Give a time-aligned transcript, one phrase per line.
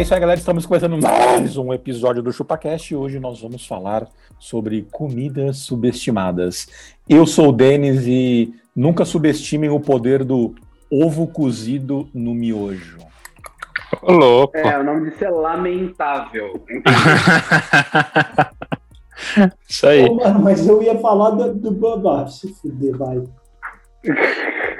[0.00, 0.40] É isso aí, galera.
[0.40, 6.66] Estamos começando mais um episódio do ChupaCast e hoje nós vamos falar sobre comidas subestimadas.
[7.06, 10.54] Eu sou o Denis e nunca subestimem o poder do
[10.90, 12.96] ovo cozido no miojo.
[14.00, 14.56] Ô, louco.
[14.56, 16.64] É, o nome disso é lamentável.
[19.68, 20.06] Isso aí.
[20.06, 23.22] Pô, mano, mas eu ia falar do, do Bambá, se fuder, vai.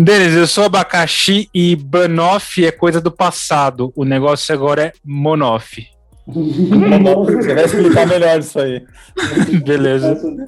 [0.00, 3.92] Denis, eu sou abacaxi e banoffee é coisa do passado.
[3.96, 5.84] O negócio agora é monoff.
[6.24, 8.86] Você vai explicar melhor isso aí.
[9.66, 10.46] Beleza.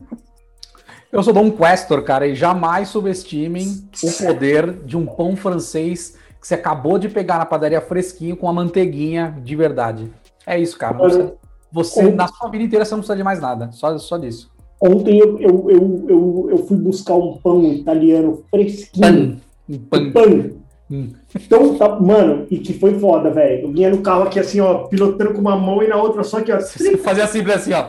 [1.10, 6.46] Eu sou Dom Questor, cara, e jamais subestimem o poder de um pão francês que
[6.46, 10.12] você acabou de pegar na padaria fresquinho com a manteiguinha de verdade.
[10.46, 10.96] É isso, cara.
[10.96, 11.34] Você,
[11.72, 13.70] você, na sua vida inteira, você não precisa de mais nada.
[13.72, 14.49] Só, só disso.
[14.80, 19.40] Ontem eu, eu, eu, eu, eu fui buscar um pão italiano fresquinho.
[19.68, 19.78] Pão.
[19.90, 20.00] Pão.
[20.00, 20.50] Um pão.
[20.90, 21.10] Hum.
[21.34, 23.66] Então, tá, mano, e que foi foda, velho.
[23.66, 26.40] Eu vinha no carro aqui assim, ó, pilotando com uma mão e na outra só
[26.40, 26.58] que, ó.
[26.60, 27.42] Você fazia assim,
[27.72, 27.88] ó.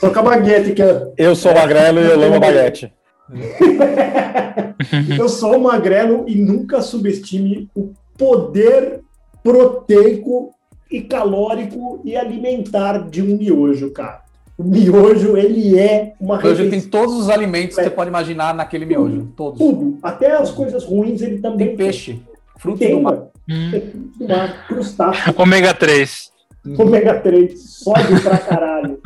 [0.00, 1.12] só com a baguete que é.
[1.18, 2.90] Eu sou magrelo e eu amo baguete.
[5.18, 9.00] eu sou magrelo e nunca subestime o poder
[9.42, 10.54] proteico
[10.90, 14.22] e calórico e alimentar de um miojo, cara.
[14.58, 18.54] O miojo, ele é uma Hoje refeição- tem todos os alimentos que você pode imaginar
[18.54, 19.32] naquele miojo.
[19.36, 19.58] Todos.
[19.58, 19.98] Tudo.
[20.02, 22.20] Até as coisas ruins ele também Tem peixe,
[22.58, 23.22] fruto Tem, do mar.
[23.46, 26.30] Tem fruto do mar, crustáceo, Ômega 3.
[26.78, 28.98] ômega 3, sódio pra caralho.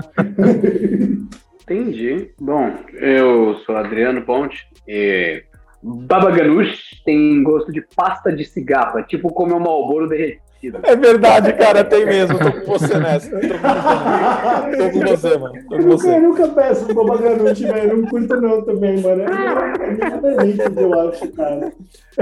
[1.63, 2.31] Entendi.
[2.41, 5.43] Bom, eu sou Adriano Ponte e
[5.83, 10.43] Baba Ganoush tem gosto de pasta de cigarro, é tipo comer um Malboro derretido.
[10.83, 12.39] É verdade, cara, tem mesmo.
[12.39, 13.31] Tô com você nessa.
[13.31, 15.55] Tô com você, tô com você mano.
[15.55, 16.19] Tô com Eu você.
[16.19, 17.97] nunca peço Boba Ganoush, velho.
[17.97, 19.23] Não curto não também, mano.
[19.23, 21.73] É muito delícia, eu acho, cara.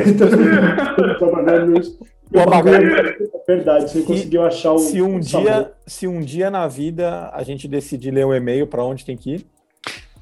[0.06, 0.28] Então,
[1.20, 1.98] Boba Ganoush.
[2.30, 3.16] Boba É
[3.46, 7.42] verdade, você conseguiu achar o Se um o dia, se um dia na vida a
[7.42, 9.46] gente decidir ler um e-mail pra onde tem que ir,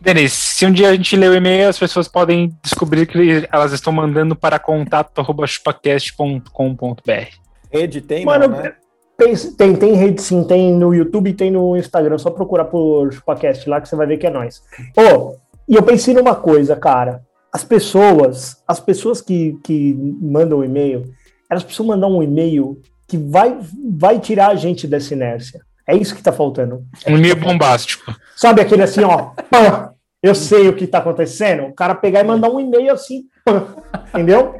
[0.00, 3.72] Denis, se um dia a gente ler o e-mail, as pessoas podem descobrir que elas
[3.72, 7.49] estão mandando para contato.chupacast.com.br.
[7.70, 8.74] rede tem, Mano, não, né?
[9.16, 12.16] Tem, tem, tem rede sim, tem no YouTube e tem no Instagram.
[12.16, 14.62] Só procurar por ChupaCast lá que você vai ver que é nós.
[14.96, 15.36] Ô,
[15.68, 17.22] e eu pensei numa coisa, cara.
[17.52, 21.12] As pessoas, as pessoas que, que mandam e-mail,
[21.50, 23.58] elas precisam mandar um e-mail que vai,
[23.92, 25.60] vai tirar a gente dessa inércia.
[25.86, 26.84] É isso que tá faltando.
[27.06, 28.14] Um e-mail bombástico.
[28.36, 29.90] Sabe aquele assim, ó, pã,
[30.22, 31.64] eu sei o que tá acontecendo?
[31.64, 33.66] O cara pegar e mandar um e-mail assim, pã,
[34.08, 34.54] entendeu?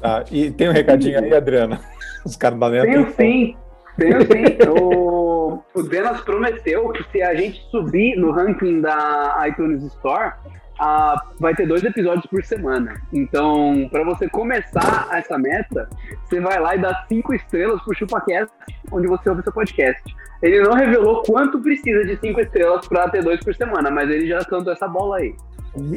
[0.00, 1.80] Tá, e tem um recadinho aí, Adriana.
[2.26, 3.56] Os caras da Tenho sim,
[3.96, 4.68] tenho sim.
[4.68, 10.32] O, o Denas prometeu que se a gente subir no ranking da iTunes Store,
[10.80, 13.00] ah, vai ter dois episódios por semana.
[13.12, 15.88] Então, para você começar essa meta,
[16.24, 18.52] você vai lá e dá cinco estrelas pro ChupaCast,
[18.90, 20.02] onde você ouve seu podcast.
[20.42, 24.26] Ele não revelou quanto precisa de cinco estrelas para ter dois por semana, mas ele
[24.26, 25.34] já cantou essa bola aí.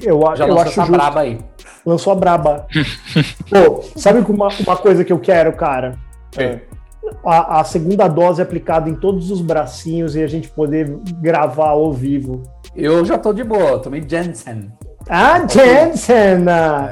[0.03, 0.91] Eu, Já eu lançou acho essa justo.
[0.91, 1.39] braba aí.
[1.85, 2.67] Lançou a braba.
[3.49, 5.97] Pô, sabe uma, uma coisa que eu quero, cara?
[6.37, 6.59] É.
[7.25, 11.91] A, a segunda dose aplicada em todos os bracinhos e a gente poder gravar ao
[11.93, 12.43] vivo.
[12.75, 14.71] Eu já tô de boa, eu tomei Jensen.
[15.09, 16.45] Ah, Jensen!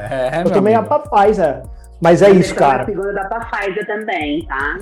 [0.10, 0.94] É, eu tomei amigo.
[0.94, 1.64] a Pfizer.
[2.02, 2.86] Mas é isso, cara.
[2.86, 4.80] segunda da Pfizer também, tá?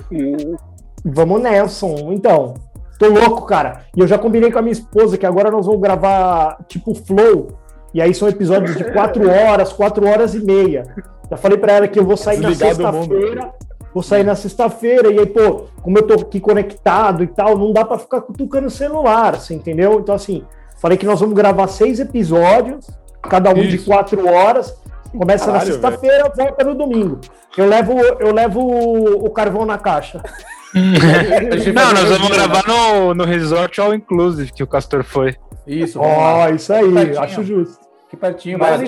[1.04, 2.12] Vamos, Nelson.
[2.12, 2.54] Então,
[2.98, 3.82] tô louco, cara.
[3.96, 7.58] E eu já combinei com a minha esposa que agora nós vamos gravar tipo Flow.
[7.94, 10.84] E aí são episódios de quatro horas, quatro horas e meia.
[11.30, 13.50] Já falei pra ela que eu vou sair na sexta-feira.
[13.96, 15.10] Vou sair na sexta-feira.
[15.10, 18.66] E aí, pô, como eu tô aqui conectado e tal, não dá pra ficar cutucando
[18.66, 19.98] o celular, você entendeu?
[19.98, 20.44] Então, assim,
[20.76, 22.90] falei que nós vamos gravar seis episódios,
[23.22, 23.86] cada um de Isso.
[23.86, 24.76] quatro horas.
[25.16, 27.20] Começa na Caralho, sexta-feira, volta no domingo.
[27.56, 30.22] Eu levo, eu levo o, o carvão na caixa.
[30.76, 35.36] Não, nós vamos gravar no, no Resort All Inclusive, que o Castor foi.
[35.66, 36.04] Isso, Ó,
[36.36, 36.50] lá.
[36.50, 37.78] isso aí, acho justo.
[38.06, 38.82] Aqui pertinho, Mas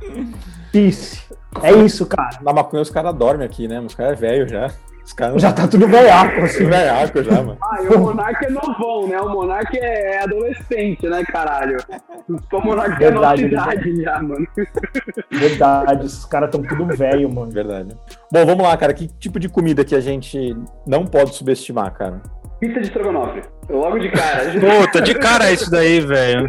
[0.00, 0.34] baratinho.
[0.72, 1.22] Peace.
[1.62, 2.38] É isso, cara.
[2.42, 3.80] Na maconha os caras dormem aqui, né?
[3.80, 4.70] Os caras é velho já.
[5.04, 6.64] Os caras Já tá tudo velhaco, assim.
[6.64, 7.58] velhaco já, mano.
[7.62, 9.20] Ah, e o Monark é novão, né?
[9.20, 11.76] O Monark é adolescente, né, caralho?
[12.50, 14.48] O Monark é nossa Verdade, idade já, mano.
[15.30, 17.52] Verdade, esses caras tão tudo velho, mano.
[17.52, 17.94] Verdade.
[18.32, 18.94] Bom, vamos lá, cara.
[18.94, 20.56] Que tipo de comida que a gente
[20.86, 22.22] não pode subestimar, cara?
[22.60, 23.42] Pizza de estrogonofe.
[23.68, 24.44] Logo de cara.
[24.58, 26.48] Puta, de cara isso daí, velho.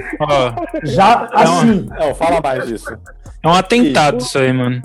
[0.83, 2.97] Já assim, Não, fala mais disso.
[3.43, 4.81] é um atentado isso aí, mano.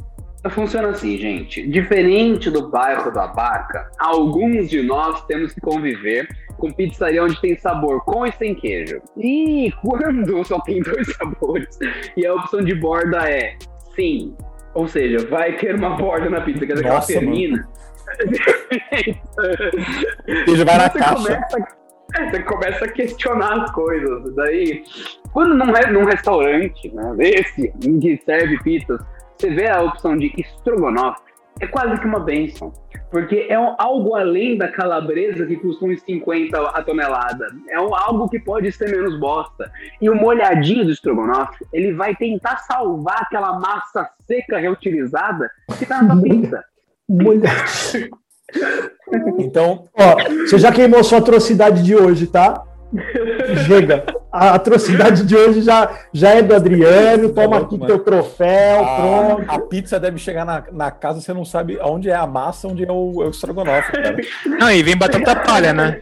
[0.48, 1.66] Funciona assim, gente.
[1.68, 6.26] Diferente do bairro da Barca, alguns de nós temos que conviver
[6.56, 9.02] com pizzaria onde tem sabor com e sem queijo.
[9.18, 11.78] E quando só tem dois sabores
[12.16, 13.56] e a opção de borda é
[13.94, 14.34] sim,
[14.72, 17.68] ou seja, vai ter uma borda na pizza, quer dizer, aquela Nossa, termina.
[20.44, 21.14] Queijo vai na você caixa.
[21.14, 21.68] Começa,
[22.18, 24.34] é, você começa a questionar as coisas.
[24.34, 24.82] Daí,
[25.32, 27.68] quando num, num restaurante, né, esse,
[28.00, 29.00] que serve pizzas,
[29.38, 31.20] você vê a opção de estrogonofe,
[31.60, 32.72] é quase que uma benção.
[33.10, 37.44] Porque é um- algo além da calabresa que custa uns 50 a tonelada.
[37.68, 39.70] É um- algo que pode ser menos bosta.
[40.00, 46.00] E o molhadinho do estrogonofe, ele vai tentar salvar aquela massa seca reutilizada que tá
[46.02, 46.64] na sua pizza.
[47.10, 47.64] Mulher.
[49.38, 50.16] Então, Ó,
[50.46, 52.62] você já queimou sua atrocidade de hoje, tá?
[53.66, 54.04] Chega.
[54.32, 57.30] A atrocidade de hoje já, já é do Adriano.
[57.30, 57.86] Toma louco, aqui mano.
[57.86, 59.50] teu troféu, a, pronto.
[59.50, 62.84] a pizza deve chegar na, na casa, você não sabe onde é a massa, onde
[62.84, 64.16] é o, é o estrogonofe, cara.
[64.46, 65.98] Não, e vem batata palha, né?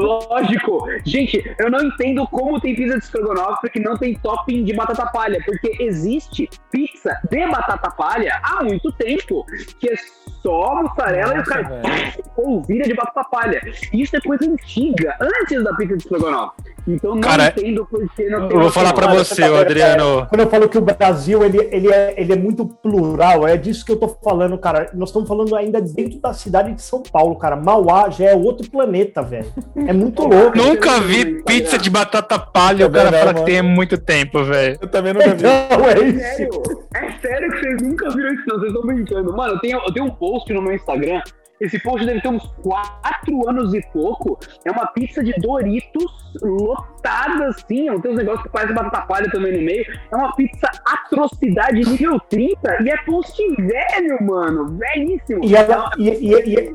[0.00, 0.86] Lógico.
[1.04, 5.06] Gente, eu não entendo como tem pizza de estrogonofe que não tem topping de batata
[5.06, 9.44] palha, porque existe pizza de batata palha há muito tempo,
[9.78, 9.94] que é
[10.42, 11.82] só mussarela e o Nossa, cara
[12.34, 13.60] polvilha de batata palha.
[13.92, 16.62] Isso é coisa antiga, antes da pizza de estrogonofe.
[16.86, 19.60] Então não Cara, entendo por que não tem Eu vou falar pra Olha, você, tá-
[19.60, 20.26] Adriano.
[20.28, 23.84] Quando eu falo que o Brasil ele, ele, é, ele é muito plural, é disso
[23.84, 24.90] que eu tô falando, cara.
[24.94, 27.56] Nós estamos falando ainda dentro da cidade de São Paulo, cara.
[27.56, 29.52] Mauá já é outro planeta, velho.
[29.76, 30.56] É muito louco.
[30.56, 32.86] Nunca vi pizza de batata palha.
[32.86, 34.78] O cara não, fala que tem há muito tempo, velho.
[34.80, 35.44] Eu também nunca vi.
[35.46, 36.20] Então, é isso.
[36.40, 36.80] Sério?
[36.94, 38.58] É sério que vocês nunca viram isso, não?
[38.58, 39.36] Vocês estão brincando.
[39.36, 41.20] Mano, eu tenho, eu tenho um post no meu Instagram.
[41.60, 44.38] Esse post deve ter uns 4 anos e pouco.
[44.64, 46.10] É uma pizza de Doritos
[46.40, 47.86] lotada assim.
[48.00, 49.84] Tem uns negócios que parecem batata palha também no meio.
[50.10, 52.82] É uma pizza atrocidade nível 30.
[52.82, 54.78] E é post velho, mano.
[54.78, 55.44] Velhíssimo.
[55.44, 56.72] E, ela, e, e- e-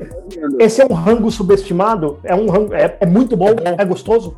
[0.60, 2.20] esse é um rango subestimado?
[2.22, 4.36] É um rango, é, é muito bom, é gostoso?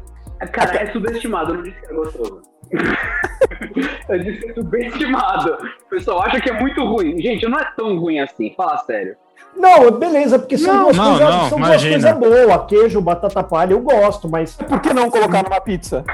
[0.51, 1.51] Cara, é subestimado.
[1.53, 2.43] Eu não disse que é gostoso.
[4.09, 5.59] eu disse que é subestimado.
[5.87, 7.21] O pessoal acha que é muito ruim.
[7.21, 8.55] Gente, não é tão ruim assim.
[8.57, 9.17] Fala sério.
[9.57, 12.67] Não, beleza, porque são Não, duas não, coisas, não, são duas coisas boas.
[12.69, 16.05] Queijo, batata palha, eu gosto, mas Por que não colocar numa pizza?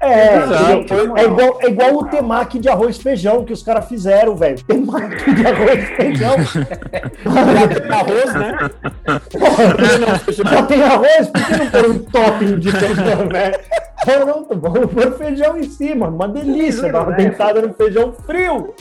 [0.00, 0.72] É, Exato.
[0.72, 1.16] entendeu?
[1.16, 4.62] é, igual, é igual o temaki de arroz e feijão que os caras fizeram, velho.
[4.64, 6.36] Temaki de arroz e feijão.
[6.44, 8.70] Já tem arroz, né?
[9.32, 13.52] Porra, já tem arroz, por que não pôr um topping de feijão, né?
[14.06, 18.74] Não, não, vamos pôr feijão em cima, uma delícia, dar uma dentada no feijão frio.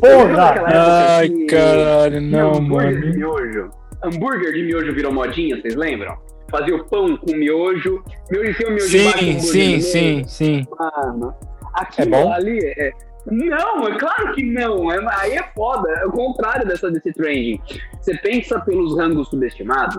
[0.00, 0.64] Porra!
[0.66, 3.00] Ai, caralho, não, hambúrguer mano.
[3.00, 3.70] de miojo.
[4.02, 6.16] Hambúrguer de miojo virou modinha, vocês lembram?
[6.50, 8.02] Fazia o pão com miojo.
[8.30, 9.82] Miojo em cima, miojo embaixo, Sim, hambúrguer sim, no meio.
[9.82, 10.66] sim, sim.
[10.78, 11.34] Mano,
[11.74, 12.32] aquilo É bom?
[12.32, 12.92] ali é.
[13.28, 14.90] Não, é claro que não.
[14.92, 15.90] É, aí é foda.
[15.90, 17.60] É o contrário dessa, desse trending.
[18.00, 19.98] Você pensa pelos rangos subestimados,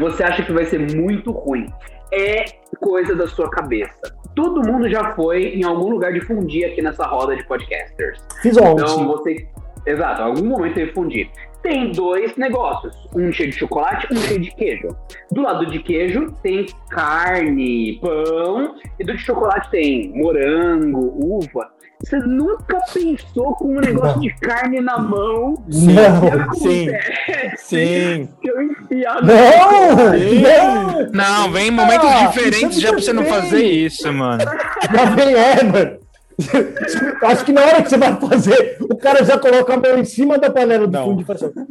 [0.00, 1.66] você acha que vai ser muito ruim.
[2.12, 2.44] É
[2.80, 4.00] coisa da sua cabeça.
[4.34, 8.20] Todo mundo já foi em algum lugar de fundir aqui nessa roda de podcasters.
[8.42, 8.82] Fiz ontem.
[8.82, 9.48] Então você.
[9.86, 11.30] Exato, em algum momento teve fundir.
[11.66, 14.96] Tem dois negócios, um cheio de chocolate um cheio de queijo.
[15.32, 21.68] Do lado de queijo tem carne, pão, e do de chocolate tem morango, uva.
[21.98, 24.20] Você nunca pensou com um negócio Não.
[24.20, 25.54] de carne na mão?
[25.66, 26.88] Não, Sim,
[27.56, 28.28] sim.
[28.40, 29.22] Que eu enfiava.
[29.22, 34.12] não, não, Não, vem em momentos Ah, diferentes é já pra você não fazer isso,
[34.12, 34.44] mano.
[34.44, 35.98] já vem, é, mano.
[37.24, 40.04] Acho que na hora que você vai fazer, o cara já coloca a mão em
[40.04, 41.04] cima da panela do Não.
[41.06, 41.66] fundo e faz assim.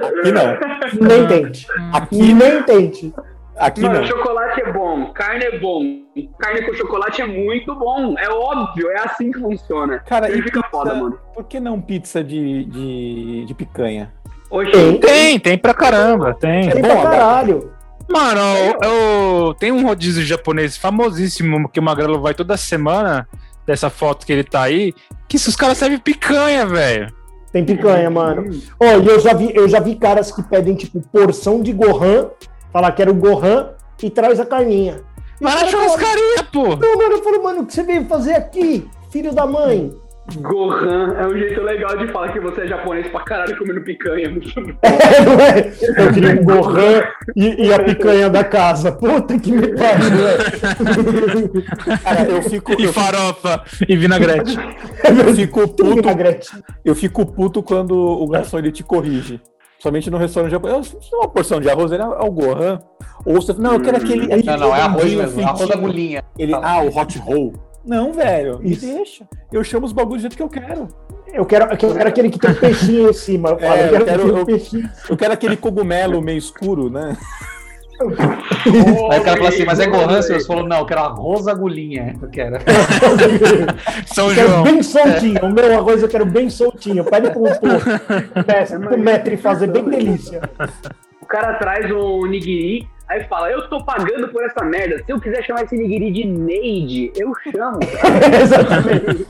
[0.00, 1.06] Aqui não.
[1.08, 1.66] Nem tente.
[1.92, 3.14] Aqui, Nem tente.
[3.56, 4.06] aqui Mano, não.
[4.06, 5.82] chocolate é bom, carne é bom.
[6.38, 8.14] Carne com chocolate é muito bom.
[8.18, 9.98] É óbvio, é assim que funciona.
[10.00, 11.18] Cara, Ele e fica pizza- foda, mano.
[11.34, 14.12] Por que não pizza de, de, de picanha?
[14.50, 14.98] Oxi, Tem.
[15.00, 16.68] Tem, tem pra caramba, tem.
[16.70, 17.72] Tem pra caralho.
[18.08, 23.26] Mano, eu, eu- tem um rodízio japonês famosíssimo que o Magrelo vai toda semana,
[23.66, 24.94] dessa foto que ele tá aí,
[25.28, 27.12] que se os caras servem picanha, velho.
[27.52, 28.50] Tem picanha, mano.
[28.78, 32.30] Ó, e eu já vi, eu já vi caras que pedem, tipo, porção de Gohan,
[32.72, 33.70] falar que era o Gohan
[34.02, 35.02] e traz a carninha.
[35.40, 36.76] O na churrascaria, pô.
[36.76, 39.94] Não, mano, eu falo, mano, o que você veio fazer aqui, filho da mãe?
[40.40, 44.28] Gohan é um jeito legal de falar que você é japonês pra caralho comendo picanha.
[44.28, 44.72] Muito bom.
[44.82, 45.72] É, não é?
[46.04, 47.02] Eu queria um Gohan
[47.36, 48.90] e, e a picanha da casa.
[48.92, 50.10] Puta que me pariu.
[52.02, 54.56] Cara, eu fico, E eu, farofa e vinagrete.
[55.04, 56.50] eu fico puto, Vinagrete.
[56.84, 59.40] eu fico puto quando o garçom ele te corrige.
[59.78, 60.96] Somente no restaurante japonês.
[61.12, 62.78] "Eu- Uma porção de arroz ele é o Gohan.
[63.24, 64.24] Ou você não, eu quero aquele.
[64.24, 65.42] aquele Não, não, é arroz mesmo.
[65.42, 66.24] Arroz da fritinho." agulhinha.
[66.38, 67.52] Ele, ah, o hot roll.
[67.86, 68.86] Não, velho, me Isso.
[68.86, 69.28] deixa.
[69.52, 70.88] Eu chamo os bagulhos do jeito que eu quero.
[71.32, 73.50] Eu quero, eu quero aquele que tem peixinho em cima.
[73.50, 74.90] É, eu quero, eu quero- aquele eu- peixinho.
[75.08, 77.16] Eu quero aquele cogumelo meio escuro, né?
[79.10, 80.20] Aí o cara fala assim, mas é Gohan?
[80.20, 82.14] Você falou, não, eu quero arroz agulhinha.
[82.20, 82.56] Eu quero.
[84.06, 84.62] São Eu quero João.
[84.64, 85.40] bem soltinho.
[85.44, 87.04] O meu arroz eu quero bem soltinho.
[87.04, 90.42] Pede pro, pro, pro Metri fazer bem delícia.
[91.22, 94.98] O cara traz um nigiri, aí fala, eu tô pagando por essa merda.
[95.04, 97.78] Se eu quiser chamar esse nigiri de Neide, eu chamo.
[98.42, 99.26] Exatamente.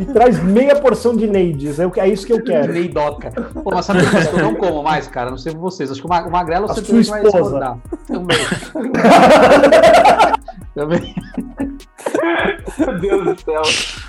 [0.00, 1.78] E traz meia porção de neides.
[1.78, 2.72] É, é isso que eu quero.
[2.72, 3.30] Neidoca.
[3.30, 4.06] Pô, mas sabe que
[4.36, 5.30] eu não como mais, cara?
[5.30, 5.90] Não sei vocês.
[5.90, 7.28] Acho que o Ma- o Magrelo A você sua vai esposa.
[7.42, 7.78] discordar.
[8.06, 8.38] Também.
[10.74, 11.14] Também.
[12.78, 13.62] Meu Deus do céu.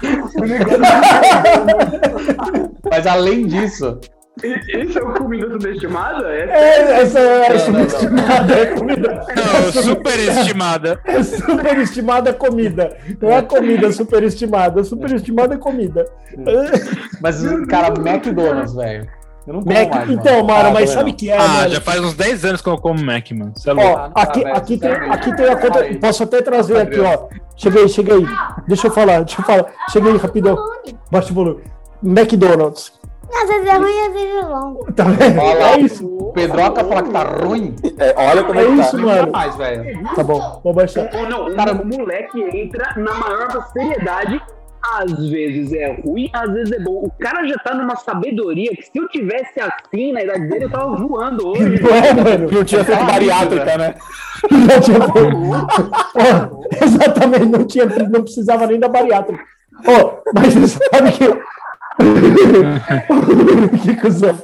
[2.89, 3.99] Mas além disso,
[4.41, 6.27] Isso é o comida subestimada?
[6.27, 9.25] É É, essa é Não, não, subestimada é comida.
[9.35, 10.99] Não, superestimada.
[11.05, 12.97] É superestimada comida.
[13.21, 14.83] Não é comida superestimada.
[14.83, 16.05] Superestimada é comida.
[17.21, 19.07] mas, cara, McDonald's, velho.
[19.45, 20.09] Eu não como Mac, mais.
[20.09, 20.47] então, mano.
[20.47, 21.17] Mara, Ah, mas sabe não.
[21.17, 21.69] que é, Ah, mano?
[21.69, 23.51] já faz uns 10 anos que eu como Mac, mano.
[23.53, 24.11] Você é louco.
[24.15, 25.83] Ó, aqui, aqui, tem, aqui tem a conta.
[25.99, 27.27] Posso até trazer aqui, ó.
[27.57, 28.25] Cheguei, cheguei.
[28.67, 29.65] Deixa eu falar, deixa eu falar.
[29.91, 30.57] Cheguei rapidão.
[31.11, 31.61] Baixa o volume.
[32.01, 32.93] McDonald's.
[33.41, 34.85] Às vezes é ruim, às vezes é bom.
[34.95, 35.39] Tá vendo?
[35.41, 36.05] Olha lá, É isso.
[36.07, 37.75] O Pedroca fala que tá ruim.
[37.97, 38.81] É, olha como É é que tá.
[38.83, 39.31] isso, Não mano.
[39.31, 40.03] mais, velho.
[40.15, 41.09] Tá bom, vou baixar.
[41.13, 44.41] Ou não, Cara, moleque entra na maior seriedade.
[44.99, 46.91] Às vezes é ruim, às vezes é bom.
[47.05, 50.69] O cara já tá numa sabedoria que se eu tivesse assim na idade dele, eu
[50.69, 51.79] tava voando hoje.
[51.81, 52.51] Não é, mano?
[52.51, 53.95] Não tinha feito isso, bariátrica, né?
[54.51, 54.99] Não tinha...
[54.99, 59.41] Ó, exatamente, não, tinha, não precisava nem da bariátrica.
[59.87, 61.23] Ó, mas você sabe que.
[63.83, 64.37] que cuzão.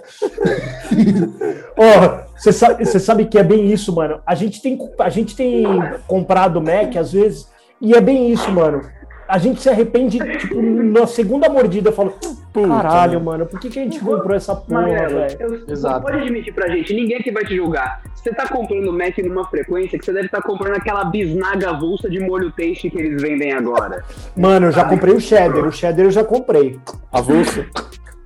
[1.77, 4.21] Ó, você sabe, você sabe que é bem isso, mano.
[4.25, 5.65] A gente tem, a gente tem
[6.07, 7.47] comprado Mac às vezes,
[7.81, 8.81] e é bem isso, mano.
[9.29, 12.15] A gente se arrepende, tipo, na segunda mordida, eu falo,
[12.51, 15.63] caralho, mano, por que, que a gente comprou essa porra, velho?
[15.69, 16.01] Exato.
[16.01, 18.01] pode admitir pra gente, ninguém aqui vai te julgar.
[18.15, 22.19] Você tá comprando Mac numa frequência que você deve estar comprando aquela bisnaga avulsa de
[22.19, 24.03] molho taste que eles vendem agora.
[24.35, 26.79] Mano, eu já comprei o cheddar, o cheddar eu já comprei.
[27.11, 27.63] Avulso.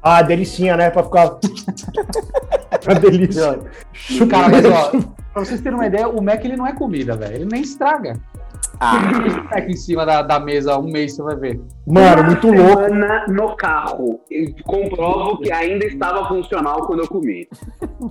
[0.02, 0.90] Ah, delicinha, né?
[0.90, 1.38] Pra ficar.
[2.86, 3.60] Uma delícia.
[4.30, 4.92] Cara, mas ó,
[5.34, 7.36] pra vocês terem uma ideia, o Mac ele não é comida, velho.
[7.36, 8.20] Ele nem estraga.
[8.80, 9.00] Ah,
[9.52, 11.62] Mac em cima da, da mesa um mês, você vai ver.
[11.86, 12.84] Mano, muito louco.
[12.84, 14.20] Semana no carro.
[14.30, 17.48] E comprovo que ainda estava funcional quando eu comi.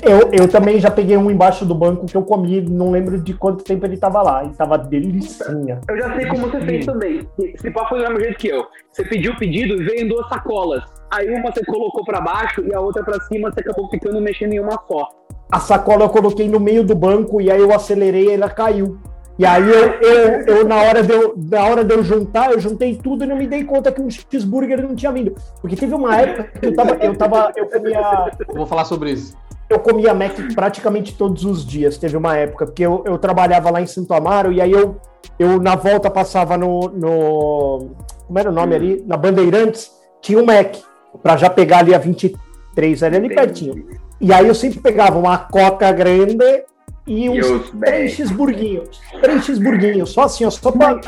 [0.02, 3.34] Eu, eu também já peguei um embaixo do banco que eu comi, não lembro de
[3.34, 4.44] quanto tempo ele tava lá.
[4.44, 5.80] E tava delicinha.
[5.88, 7.28] Eu já sei como você fez também.
[7.38, 8.64] Esse papo foi do mesmo jeito que eu.
[8.90, 10.84] Você pediu o pedido e veio em duas sacolas.
[11.10, 14.52] Aí uma você colocou pra baixo e a outra pra cima, você acabou ficando mexendo
[14.52, 15.08] em uma só.
[15.50, 18.98] A sacola eu coloquei no meio do banco e aí eu acelerei e ela caiu.
[19.38, 22.60] E aí eu, eu, eu, na, hora de eu, na hora de eu juntar, eu
[22.60, 25.34] juntei tudo e não me dei conta que um cheeseburger não tinha vindo.
[25.60, 29.12] Porque teve uma época que eu tava, eu tava, eu comia, Eu vou falar sobre
[29.12, 29.34] isso.
[29.70, 31.96] eu comia Mac praticamente todos os dias.
[31.96, 34.96] Teve uma época, porque eu, eu trabalhava lá em Santo Amaro e aí eu,
[35.38, 37.90] eu na volta passava no, no.
[38.26, 39.04] Como era o nome ali?
[39.06, 40.76] Na Bandeirantes, tinha um Mac,
[41.22, 43.86] pra já pegar ali a 23, era ali pertinho.
[44.20, 46.64] E aí eu sempre pegava uma coca grande
[47.06, 49.00] e uns os três cheeseburguinhos.
[49.20, 51.00] Três cheeseburguinhos, só assim, ó, só pra.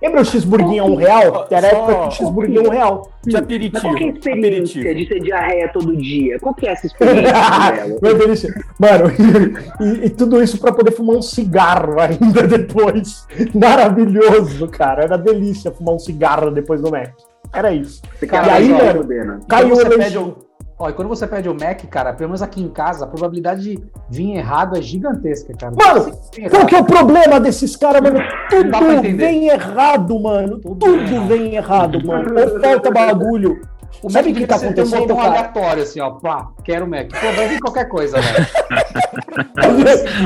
[0.00, 1.48] Lembra o cheeseburguinho a um real?
[1.50, 3.12] Era a época que o cheeseburguinho é um real.
[3.24, 3.82] de Mas aperitivo.
[3.82, 4.94] qual que é a experiência aperitivo.
[4.94, 6.38] de ter diarreia todo dia?
[6.38, 7.32] Qual que é essa experiência?
[8.00, 8.54] Meu delícia.
[8.78, 9.10] Mano,
[9.80, 13.26] e, e tudo isso pra poder fumar um cigarro ainda depois.
[13.52, 15.02] Maravilhoso, cara.
[15.02, 17.10] Era delícia fumar um cigarro depois do Mac.
[17.52, 18.00] Era isso.
[18.28, 20.36] Cara, e aí, mano, caiu Quando o você pede leite.
[20.78, 23.08] O, ó, e quando você pede o Mac, cara, pelo menos aqui em casa, a
[23.08, 25.72] probabilidade de vir errado é gigantesca, cara.
[25.74, 26.12] Mano,
[26.50, 28.20] Qual que é o problema desses caras, mano?
[28.48, 30.58] Tudo vem errado, mano.
[30.60, 32.34] Tudo vem errado, mano.
[32.38, 33.60] Ou falta bagulho.
[34.02, 35.28] O Sabe o que tá tem um acontecendo, botão cara?
[35.30, 36.10] aleatório, assim, ó.
[36.10, 37.08] Pá, quero Mac.
[37.08, 38.46] Pô, vai vir qualquer coisa, velho.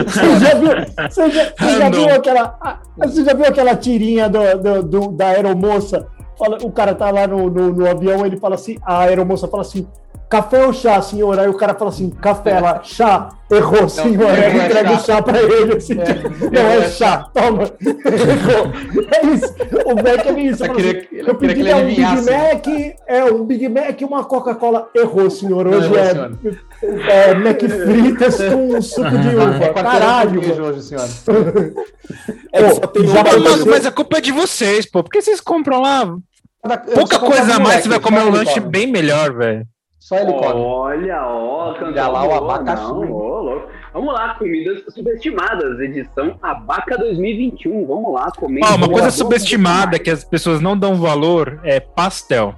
[0.04, 0.70] Você já viu,
[1.08, 5.12] você já, você já viu aquela, ah, você já viu aquela tirinha do, do- do-
[5.12, 6.06] da aeromoça?
[6.38, 9.62] Fala, o cara tá lá no, no, no avião, ele fala assim, a aeromoça fala
[9.62, 9.86] assim,
[10.32, 11.38] café ou chá, senhor?
[11.38, 14.30] Aí o cara fala assim, café, ela, chá, errou, senhor.
[14.30, 15.20] Aí errou, é entrega o chá.
[15.20, 18.72] pra ele, assim, não, é chá, toma, errou.
[19.12, 20.64] É isso, o Mac é isso.
[20.64, 22.30] Eu queria- assim, eu pedi que ele um Big adivinhasse.
[22.30, 22.66] Mac,
[23.06, 26.30] é, um Big Mac e uma Coca-Cola, errou, senhor, Não, hoje errou,
[27.10, 31.08] é, é Mac fritas com suco de É uva, caralho, hoje, senhora.
[32.52, 35.02] É Pô, já mas, mas a culpa é de vocês, pô.
[35.02, 36.14] Por que vocês compram lá?
[36.94, 39.66] Pouca coisa a mais, você vai comer um lanche bem melhor, velho.
[40.02, 40.60] Só ele come.
[40.60, 42.82] Olha, ó, Olha lá o abacaxi.
[42.82, 43.68] não, louco.
[43.94, 47.86] Vamos lá, comidas subestimadas, edição Abaca 2021.
[47.86, 48.66] Vamos lá, comendo.
[48.68, 52.52] Ó, uma coisa subestimada que as pessoas não dão valor é pastel.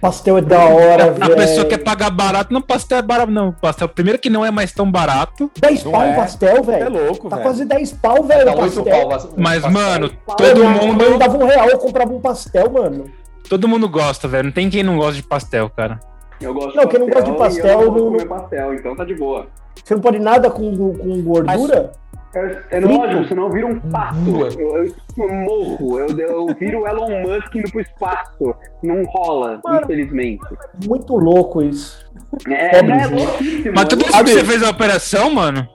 [0.00, 1.36] Pastel é da hora, A velho.
[1.36, 3.52] pessoa quer pagar barato, não, pastel é barato, não.
[3.52, 6.12] Pastel, primeiro que não é mais tão barato, 10 Não pau é.
[6.12, 6.90] o pastel, É velho.
[7.06, 7.48] louco, Tá velho.
[7.48, 8.84] quase 10 pau, velho, o pastel.
[8.84, 9.70] pau, mas, pastel.
[9.70, 13.04] mano, Todo mundo, mãe dava um real, eu comprava um pastel, mano.
[13.48, 14.44] todo mundo gosta, velho.
[14.46, 16.00] Não tem quem não gosta de pastel, cara.
[16.40, 18.96] Eu gosto Não, quem não gosta de pastel, eu não não- vou comer pastel, então
[18.96, 19.46] tá de boa.
[19.84, 21.92] Você não pode nada com, com gordura?
[22.34, 24.18] É, é lógico, senão vira um pato.
[24.18, 24.48] Rua.
[24.58, 28.54] Eu, eu- eu morro, eu, eu viro o Elon Musk indo pro espaço.
[28.82, 29.80] Não rola, Mano.
[29.84, 30.44] infelizmente.
[30.86, 32.04] Muito louco isso.
[32.48, 33.14] É, é gente.
[33.14, 33.72] louquíssimo.
[33.74, 34.24] Mas é tudo isso louco.
[34.26, 35.66] que você fez a operação, mano?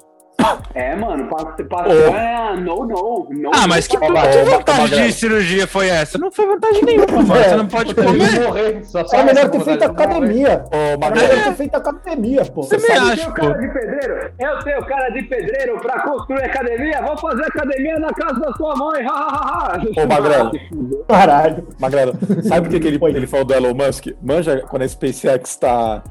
[0.74, 3.28] É, mano, pa- pastel é no, no.
[3.32, 6.18] no Ah, mas que, que vantagem de cirurgia foi essa?
[6.18, 7.36] Não foi vantagem nenhuma, mano.
[7.36, 7.50] É.
[7.50, 8.40] Você não pode comer.
[8.42, 8.84] morrer.
[8.86, 10.64] Só- só Era melhor ter feito academia.
[10.72, 12.64] Ô, Era Magrelo, melhor ter feito academia, pô.
[12.64, 13.42] Você me Eu acha, tenho pô.
[13.42, 18.14] cara de pedreiro, eu tenho cara de pedreiro pra construir academia, vou fazer academia na
[18.14, 20.02] casa da sua mãe, ha, ha, ha, ha.
[20.04, 20.52] Ô, Magrelo.
[21.08, 21.68] Caralho.
[21.80, 24.08] Magrelo, sabe por que, que ele, ele falou do Elon Musk?
[24.22, 26.04] Manja quando a SpaceX tá,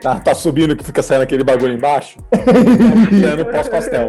[0.00, 2.18] tá, tá subindo que fica saindo aquele bagulho embaixo?
[3.68, 4.08] Dando pós-pastel.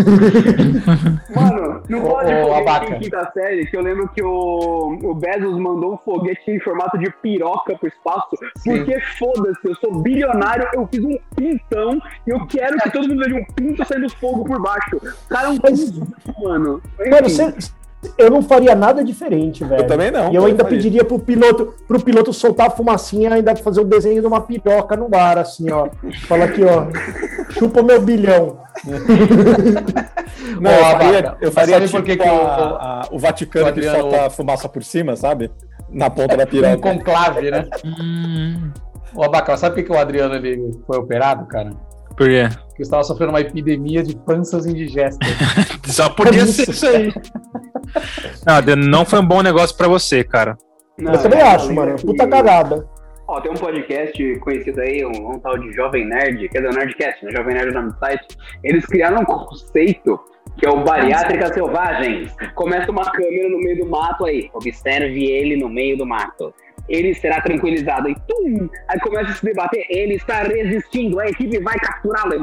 [1.34, 5.58] Mano, não pode ô, foguete em quinta série, que eu lembro que o, o Bezos
[5.58, 8.78] mandou um foguete em formato de piroca pro espaço, Sim.
[8.84, 13.22] porque foda-se, eu sou bilionário, eu fiz um pintão e eu quero que todo mundo
[13.24, 14.96] veja um pinto saindo fogo por baixo.
[14.96, 16.06] O cara é um Mas- pinto,
[16.42, 16.82] mano.
[16.98, 17.50] Mano, Enfim.
[17.52, 17.70] você-
[18.16, 19.82] eu não faria nada diferente, velho.
[19.82, 20.32] Eu também não.
[20.32, 20.78] E eu ainda faria.
[20.78, 24.40] pediria pro piloto, pro piloto soltar a fumacinha e ainda fazer o desenho de uma
[24.40, 25.86] piroca no ar, assim, ó.
[26.26, 26.86] Fala aqui, ó.
[27.50, 28.58] Chupa o meu bilhão.
[28.84, 33.18] Não, Ô, eu faria, eu faria sabe tipo por que que a- o- a- o
[33.18, 35.50] Vaticano o Adriano- que solta fumaça por cima, sabe?
[35.90, 36.76] Na ponta da Um piroca.
[36.78, 37.66] conclave, né?
[37.84, 38.70] Hum,
[39.14, 41.70] Ô, Abaca, sabe por que o Adriano ele foi operado, cara?
[42.16, 42.48] por quê?
[42.68, 45.26] Porque estava sofrendo uma epidemia de panças indigestas.
[45.86, 47.12] Só podia ser isso aí.
[48.46, 50.56] Não, Adriano, não foi um bom negócio pra você, cara.
[50.98, 51.96] Não, eu também acho, mano.
[51.96, 52.86] que- Puta cagada.
[53.30, 56.70] Ó, tem um podcast conhecido aí, um, um tal de Jovem Nerd, que é do
[56.70, 57.30] Nerdcast, né?
[57.30, 58.26] Jovem Nerd é o nome do site.
[58.64, 60.18] Eles criaram um conceito
[60.58, 62.34] que é o Bariátrica Selvagens.
[62.56, 66.52] Começa uma câmera no meio do mato aí, observe ele no meio do mato.
[66.88, 68.68] Ele será tranquilizado e tum!
[68.88, 72.34] Aí começa a se debater, ele está resistindo, a equipe vai capturá-lo.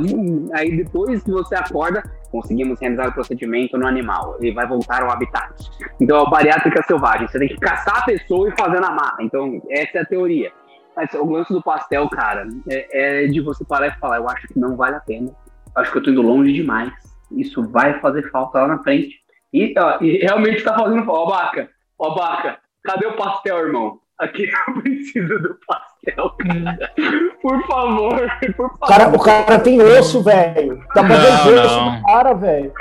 [0.54, 4.38] Aí depois que você acorda, conseguimos realizar o procedimento no animal.
[4.40, 5.54] Ele vai voltar ao habitat.
[6.00, 7.28] Então é o bariátrica selvagem.
[7.28, 9.22] Você tem que caçar a pessoa e fazer na mata.
[9.22, 10.50] Então, essa é a teoria.
[10.98, 14.48] Mas o lance do pastel, cara, é, é de você parar e falar, eu acho
[14.48, 15.30] que não vale a pena.
[15.76, 16.92] Eu acho que eu tô indo longe demais.
[17.32, 19.16] Isso vai fazer falta lá na frente.
[19.54, 21.22] E, ó, e realmente tá fazendo falta.
[21.22, 24.00] Ó, Baca, ó, Baca, cadê o pastel, irmão?
[24.18, 26.94] Aqui eu preciso do pastel, cara.
[27.44, 28.20] Por favor,
[28.56, 28.88] por favor.
[28.88, 30.84] cara, o cara tem osso, velho.
[30.96, 31.96] Dá pra ver Não, os ossos não.
[31.96, 32.74] do cara, velho.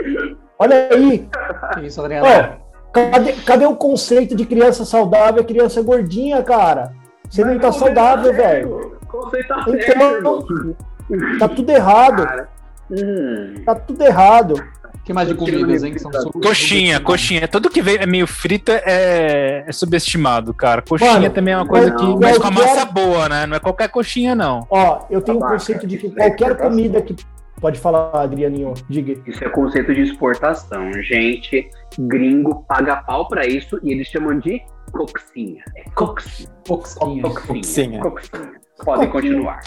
[0.58, 1.28] Olha aí.
[1.74, 2.26] Que isso, Adriano?
[2.26, 6.94] Ó, cadê, cadê o conceito de criança saudável e criança gordinha, cara?
[7.30, 8.96] Você não tá saudável, velho.
[9.08, 10.76] Conceito tá Então- certo.
[11.38, 12.24] Tá tudo errado.
[12.24, 12.48] Cara.
[12.90, 13.54] Hum.
[13.64, 14.54] Tá tudo errado.
[14.94, 15.92] O que mais de comidas, hein?
[15.92, 17.46] Que são Coxinha, coxinha.
[17.46, 20.82] Tudo que vem é meio frita é, é subestimado, cara.
[20.82, 22.24] Coxinha Mano, também é uma coisa não, que.
[22.24, 23.46] Mas com a massa boa, né?
[23.46, 24.66] Não é qualquer coxinha, não.
[24.68, 25.58] Ó, eu tenho um Abaca.
[25.58, 27.14] conceito de que qualquer comida que.
[27.60, 29.20] Pode falar, Adrianinho, diga.
[29.26, 30.92] Isso é conceito de exportação.
[31.02, 35.64] Gente, gringo paga pau pra isso e eles chamam de coxinha.
[35.76, 36.50] É coxinha.
[36.66, 37.22] Coxinha.
[37.22, 38.00] Coxinha.
[38.00, 38.52] Coxinha.
[38.84, 39.60] Podem continuar.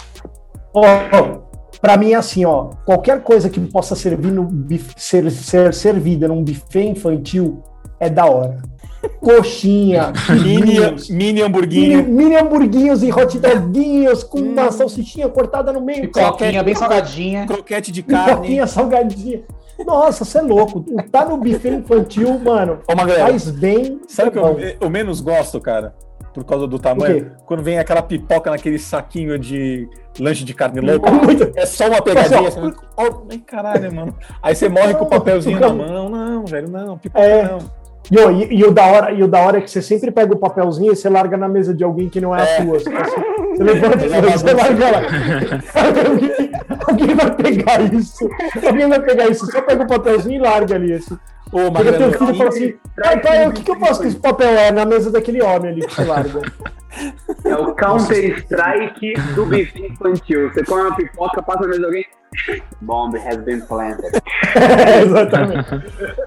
[0.72, 2.70] Ó, ó, pra mim é assim, ó.
[2.84, 4.48] Qualquer coisa que possa servir no
[4.96, 7.60] ser, ser servida num buffet infantil
[7.98, 8.62] é da hora.
[9.20, 12.02] Coxinha, Mini, mini mini, hamburguinho.
[12.04, 16.02] mini hamburguinhos e hot doguinhos com uma salsichinha cortada no meio.
[16.02, 17.46] Pipoquinha bem salgadinha.
[17.46, 18.30] Croquete de carne.
[18.32, 19.42] Pipoquinha salgadinha.
[19.86, 20.84] Nossa, você é louco.
[21.10, 22.80] Tá no buffet infantil, mano.
[22.90, 24.00] Ô, Magrelo, Faz bem.
[24.06, 24.58] sabe o é que bom.
[24.60, 25.94] eu, eu menos gosto, cara?
[26.34, 27.32] Por causa do O tamanho?
[27.46, 29.88] Quando vem aquela pipoca naquele saquinho de
[30.20, 31.10] lanche de carne louca.
[31.10, 32.42] Muito- É só uma pegadinha.
[32.42, 34.14] Ó, assim, ó, ai, caralho, mano.
[34.42, 36.08] Aí você morre com o papelzinho na mão.
[36.08, 36.96] Não, velho, não.
[36.98, 37.42] Pipoca É.
[37.48, 37.58] não.
[38.10, 40.10] E, ó, e- e o da hora, e o da hora é que você sempre
[40.10, 42.78] pega o papelzinho e você larga na mesa de alguém que não é, a sua.
[42.78, 43.20] Você, assim,
[43.56, 45.00] você levanta e você larga lá.
[46.08, 46.50] alguém,
[46.88, 48.28] alguém vai pegar isso.
[48.66, 49.46] Alguém vai pegar isso.
[49.50, 50.94] Só pega o papelzinho e larga ali.
[50.94, 51.16] Assim.
[51.52, 54.06] Ô, Chega teu filho e fala assim: pai, pai, o que, que eu faço com
[54.08, 54.48] esse papel?
[54.50, 56.40] É na mesa daquele homem ali que você larga.
[57.44, 60.50] É o Counter-Strike do bife infantil.
[60.50, 62.06] Você come uma pipoca, passa na mesa de alguém.
[62.80, 64.12] Bomb has been planted.
[64.52, 65.68] É, exatamente.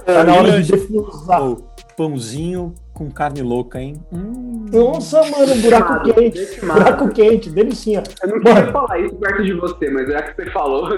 [0.05, 1.43] Tá na hora de defusar.
[1.43, 1.57] Ô,
[1.97, 3.95] pãozinho com carne louca, hein?
[4.11, 4.65] Hum.
[4.71, 6.59] Nossa, mano, buraco quente.
[6.61, 8.03] Buraco quente, delicinha.
[8.23, 10.89] Eu não queria falar isso perto de você, mas já que você falou.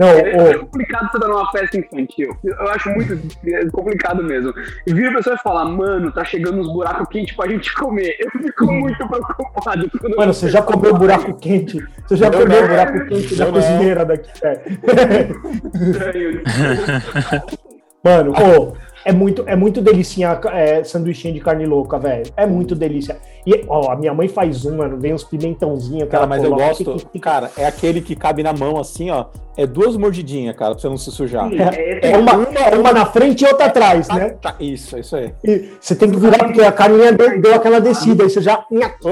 [0.00, 2.36] Não, É ô, complicado você estar numa festa infantil.
[2.44, 4.52] Eu acho muito complicado mesmo.
[4.86, 8.16] E vira a pessoa e fala, mano, tá chegando uns buracos quentes pra gente comer.
[8.18, 9.90] Eu fico muito preocupado.
[10.16, 11.78] Mano, você já comeu buraco quente?
[12.06, 12.68] Você já Eu comeu não.
[12.68, 14.30] buraco quente da cozinheira daqui?
[14.42, 14.62] É.
[15.80, 16.42] estranho.
[18.04, 22.24] Mano, ô, é muito, é muito delicinha é, de carne louca, velho.
[22.36, 23.18] É muito delícia.
[23.46, 26.68] E, ó, a minha mãe faz um, mano, vem uns pimentãozinhos Cara, mas eu coloca,
[26.68, 26.96] gosto.
[26.96, 29.26] que- que- Cara, é aquele que cabe na mão assim, ó.
[29.56, 31.48] É duas mordidinhas, cara, pra você não se sujar.
[31.52, 34.30] É, é uma, é uma na frente e outra atrás, né?
[34.30, 35.32] Tá, isso, é isso aí.
[35.44, 38.64] E você tem que virar porque a carninha deu, deu aquela descida, aí você já.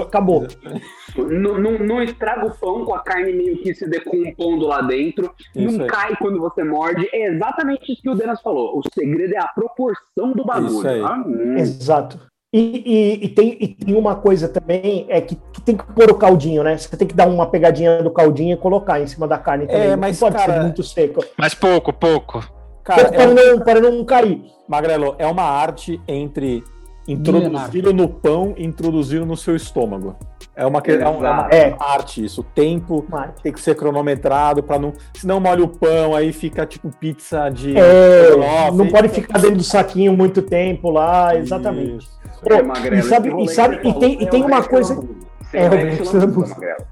[0.02, 0.46] Acabou.
[1.16, 5.32] Não, não, não estraga o pão com a carne meio que se decompondo lá dentro.
[5.54, 5.90] Isso não aí.
[5.90, 7.08] cai quando você morde.
[7.12, 8.78] É exatamente isso que o Denas falou.
[8.78, 10.68] O segredo é a proporção do bagulho.
[10.78, 11.00] Isso aí.
[11.02, 11.56] Ah, hum.
[11.58, 12.18] Exato.
[12.54, 16.10] E, e- e tem, e tem uma coisa também, é que, que tem que pôr
[16.10, 16.76] o caldinho, né?
[16.76, 19.82] Você tem que dar uma pegadinha do caldinho e colocar em cima da carne também.
[19.82, 21.24] É, Não mas, pode cara, ser muito seco.
[21.38, 22.46] Mas pouco, pouco.
[22.84, 24.42] Cara, para, é um- não, para não cair.
[24.68, 26.62] Magrelo, é uma arte entre
[27.08, 30.14] introduzir no pão e introduzir no seu estômago.
[30.54, 31.74] É uma, que- é uma, é uma É.
[31.80, 32.42] arte isso.
[32.42, 33.06] O tempo
[33.42, 34.92] tem que ser cronometrado para não.
[35.14, 37.74] Senão molha o pão, aí fica tipo pizza de.
[37.78, 38.30] É,
[38.74, 42.04] não pode fica- ficar dentro do saquinho muito tempo lá, exatamente.
[42.04, 42.20] Isso.
[42.42, 45.02] Pô, É, Magrelo, e sabe, e, sabe, e tem, e tem é uma coisa.
[45.54, 45.68] É,
[46.12, 46.40] Lambu.
[46.46, 46.84] Magrelo.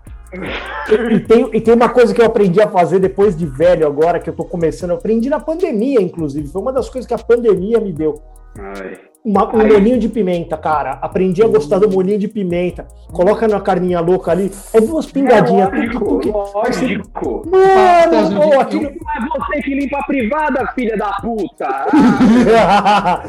[1.12, 4.20] E tem, e tem uma coisa que eu aprendi a fazer depois de velho agora,
[4.20, 4.90] que eu tô começando.
[4.90, 6.46] Eu aprendi na pandemia, inclusive.
[6.48, 8.22] Foi uma das coisas que a pandemia me deu.
[8.58, 8.96] Ai.
[9.22, 10.92] Uma- um molinho de pimenta, cara.
[11.02, 12.86] Aprendi a gostar do molinho de pimenta.
[13.12, 14.50] Coloca na carninha louca ali.
[14.72, 15.68] É duas pingadinhas.
[15.70, 16.30] tuque, Lógico, tuque.
[16.30, 17.42] lógico.
[17.50, 21.68] Mano, ô, aquilo, Não é você que limpa a privada, filha da puta.
[22.62, 23.22] Ah,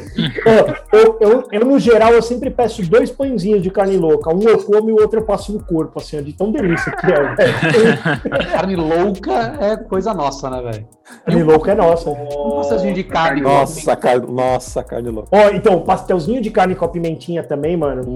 [0.45, 4.33] eu, eu, eu, no geral, eu sempre peço dois pãezinhos de carne louca.
[4.33, 7.05] Um eu como e o outro eu passo no corpo, assim, de tão delícia que
[7.11, 7.35] é.
[8.51, 10.87] Carne louca é coisa nossa, né, velho?
[11.25, 12.09] Carne louca é nossa.
[12.09, 13.41] Um pastelzinho de carne.
[13.41, 15.29] Nossa, carne, nossa, carne louca.
[15.31, 18.15] Ó, então, pastelzinho de carne com a pimentinha também, mano.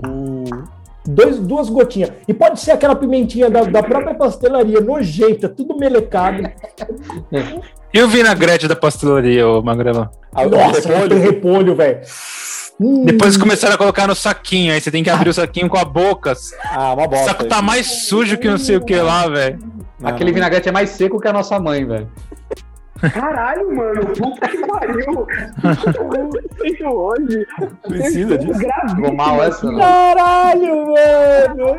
[1.07, 2.11] Dois, duas gotinhas.
[2.27, 6.43] E pode ser aquela pimentinha da, da própria pastelaria, nojenta, tudo melecado.
[7.93, 10.11] E o vinagrete da pastelaria, ô Magrela?
[10.33, 11.99] Ah, o Nossa, repolho, repolho, velho.
[12.79, 15.77] Hum, Depois começaram a colocar no saquinho, aí você tem que abrir o saquinho com
[15.77, 16.33] a boca.
[16.71, 17.25] ah, uma O bosta.
[17.27, 19.59] saco tá mais sujo que não sei o que lá, velho.
[20.03, 22.09] Aquele vinagrete é mais seco que a nossa mãe, velho.
[23.13, 24.05] Caralho, mano.
[24.07, 25.27] Puta que pariu.
[26.57, 27.45] Feito hoje.
[27.87, 28.59] Precisa disso.
[28.95, 29.79] Ficou mal essa, não?
[29.79, 31.77] Caralho, mano.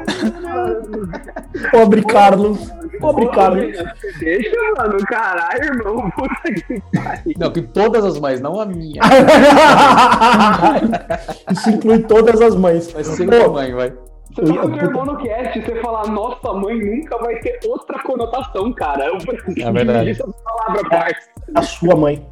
[1.71, 2.71] Pobre Carlos.
[3.01, 3.77] Pobre Carlos.
[4.19, 4.99] Deixa, mano.
[5.07, 6.11] Caralho, irmão.
[6.11, 7.35] Puta que pariu.
[7.39, 9.01] Não, que todas as mães, não a minha.
[11.51, 12.91] Isso inclui todas as mães.
[12.93, 13.93] Vai ser a mãe, vai.
[14.37, 17.99] Você tá com meu irmão no cast, você falar nossa mãe nunca vai ter outra
[18.03, 19.07] conotação, cara.
[19.07, 20.18] Eu preciso É verdade.
[20.44, 21.29] palavra, parça.
[21.55, 22.25] A sua mãe.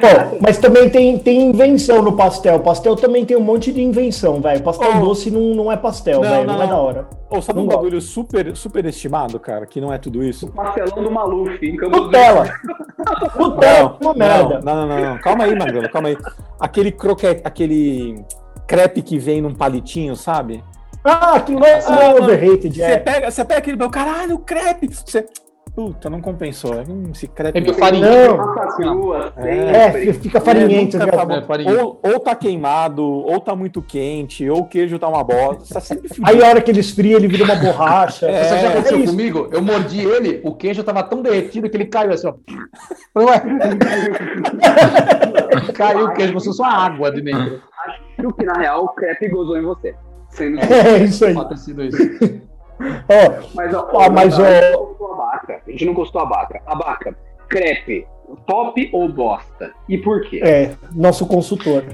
[0.00, 2.58] Pô, mas também tem, tem invenção no pastel.
[2.60, 4.62] Pastel também tem um monte de invenção, velho.
[4.62, 5.00] Pastel Oh.
[5.00, 6.46] doce não, não é pastel, Não, velho.
[6.46, 6.74] não, Não, é não.
[6.74, 7.06] da hora.
[7.30, 7.78] Ô, sabe Não um gosto.
[7.78, 10.48] bagulho super, super estimado, cara, que não é tudo isso?
[10.48, 11.58] Pastelão do Maluf.
[11.64, 12.44] em Campos Nutella.
[13.38, 14.60] Nutella é uma merda.
[14.64, 15.18] não, não, não, não.
[15.18, 16.16] Calma aí, Magrelo, calma aí.
[16.58, 18.24] Aquele croquete, aquele
[18.66, 20.62] crepe que vem num palitinho, sabe?
[21.04, 22.74] Ah, aquilo lá Ah, é overrated.
[22.76, 22.98] Você É.
[22.98, 24.88] pega, você pega aquele, caralho, crepe.
[24.88, 25.26] Você,
[25.74, 26.72] puta, não compensou.
[26.88, 27.58] Hum, esse crepe.
[27.58, 27.74] É Sul.
[27.74, 28.08] farinha.
[28.76, 30.96] Crua, É, fica farinhento.
[30.96, 31.26] É, tá
[31.66, 35.78] É, ou, ou tá queimado, ou tá muito quente, ou o queijo tá uma bosta.
[35.78, 35.82] Tá.
[36.24, 38.26] Aí a hora que ele esfria, ele vira uma borracha.
[38.26, 39.10] É, Sabe o que aconteceu isso.
[39.12, 39.48] comigo?
[39.52, 42.34] Eu mordi ele, o queijo tava tão derretido que ele caiu assim, ó.
[43.20, 43.42] Ué.
[45.74, 47.60] caiu o queijo, como se fosse uma água de dentro.
[48.32, 49.94] Que, na real, o crepe gozou em você.
[50.30, 51.34] Sendo É isso aí.
[51.34, 51.96] Pode ter sido isso.
[53.08, 55.60] Ó, Mas, ó, Ah, mas, a ó- gente não gostou abaca.
[55.66, 56.60] A gente não gostou abaca.
[56.66, 57.16] Abaca,
[57.48, 58.06] crepe,
[58.46, 59.70] top ou bosta?
[59.88, 60.40] E por quê?
[60.42, 61.84] é, nosso consultor.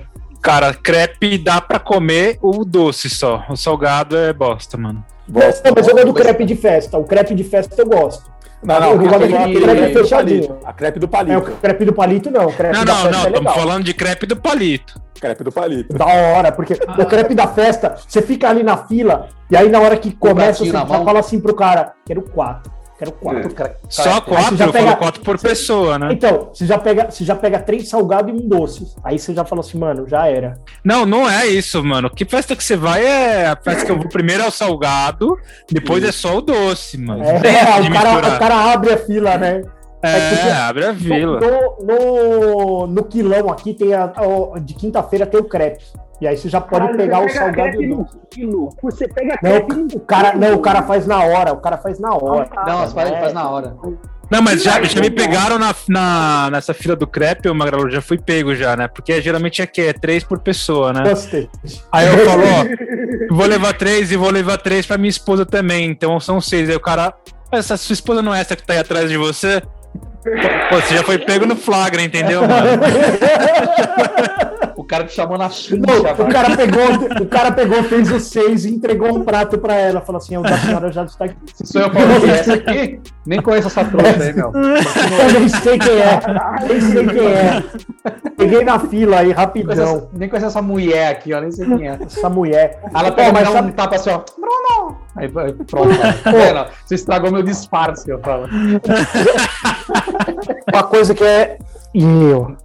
[0.40, 3.44] Cara, crepe dá pra comer o doce só.
[3.50, 5.04] O salgado é bosta, mano.
[5.28, 6.96] Não, mas eu gosto do crepe de festa.
[6.96, 8.29] O crepe de festa eu gosto.
[8.62, 10.48] Não, Eu não, não gosto aquele- daquele aquele crepe crepe do fechadinho.
[10.48, 10.66] palito.
[10.66, 11.52] A crepe do É, o palito.
[11.62, 13.54] crepe do palito não, crepe Não, da não, festa não, é estamos legal.
[13.54, 15.00] falando de crepe do palito.
[15.20, 15.92] Crepe do palito.
[15.96, 19.78] Da hora, porque o crepe da festa, você fica ali na fila, e aí na
[19.80, 21.04] hora que começa, você já mão.
[21.04, 22.70] fala assim pro cara, quero quatro,
[23.00, 23.54] quero quatro.
[23.54, 26.08] Cara, Só cara, você quatro, já eu pega- falo quatro por pessoa, né?
[26.12, 28.86] Então, você já pega, você já pega três salgados e um doce.
[29.02, 30.58] Aí você já fala assim, mano, já era.
[30.84, 32.10] Não, não é isso, mano.
[32.10, 35.38] Que festa que você vai é a festa que eu vou primeiro é o salgado,
[35.70, 37.24] depois é só o doce, mano.
[37.24, 39.62] É, de o, cara, o cara abre a fila, né?
[40.02, 41.40] É, porque- abre a vila.
[41.40, 45.84] No, no, no quilão aqui tem a, a- de quinta-feira tem o crepe.
[46.20, 48.18] E aí você já pode Caralho, pegar você o salgado crepe e o no doce.
[48.30, 48.68] quilo.
[48.82, 49.56] Você pega Não,
[49.94, 52.48] o cara, não, o cara faz na hora, o cara faz na hora.
[52.66, 53.20] Não, você faz, É.
[53.20, 53.74] faz na hora.
[54.30, 58.00] Não, mas já, já me pegaram na, na- nessa fila do crepe, o Magrelo, já
[58.00, 58.86] fui pego já, né?
[58.86, 61.08] Porque geralmente é que é três por pessoa, né?
[61.08, 61.48] Gostei.
[61.90, 65.90] Aí eu falo, ó, vou levar três e vou levar três pra minha esposa também,
[65.90, 66.68] então são seis.
[66.70, 67.12] Aí o cara,
[67.50, 69.62] essa sua esposa não é essa que tá aí atrás de você?
[70.22, 72.68] Pô, você já foi pego no flagra, entendeu, mano?
[74.76, 75.82] O cara te chamou na chincha,
[76.18, 80.00] o cara pegou, o cara pegou, fez os seis e entregou um prato pra ela.
[80.00, 81.36] Falou assim: o da senhora já está aqui.
[81.54, 84.52] Se sou eu falando assim, essa aqui, nem conheço essa trouxa aí, meu.
[84.54, 86.20] Eu nem sei quem é.
[86.68, 87.62] Nem sei quem é.
[88.36, 90.08] Peguei na fila aí, Nem conheço rapidão.
[90.12, 91.98] Nem conheço essa mulher aqui, ó, nem sei quem é.
[92.04, 92.80] Essa mulher.
[92.94, 94.22] Ela Pô, mas mas sabe- um tapa assim, ó.
[94.38, 94.98] Bruno!
[95.16, 95.88] Aí pronto.
[96.24, 96.66] Vendo?
[96.86, 98.48] Você estragou meu disfarce, eu falo.
[100.72, 101.58] Uma coisa que é.
[101.94, 102.56] Eu.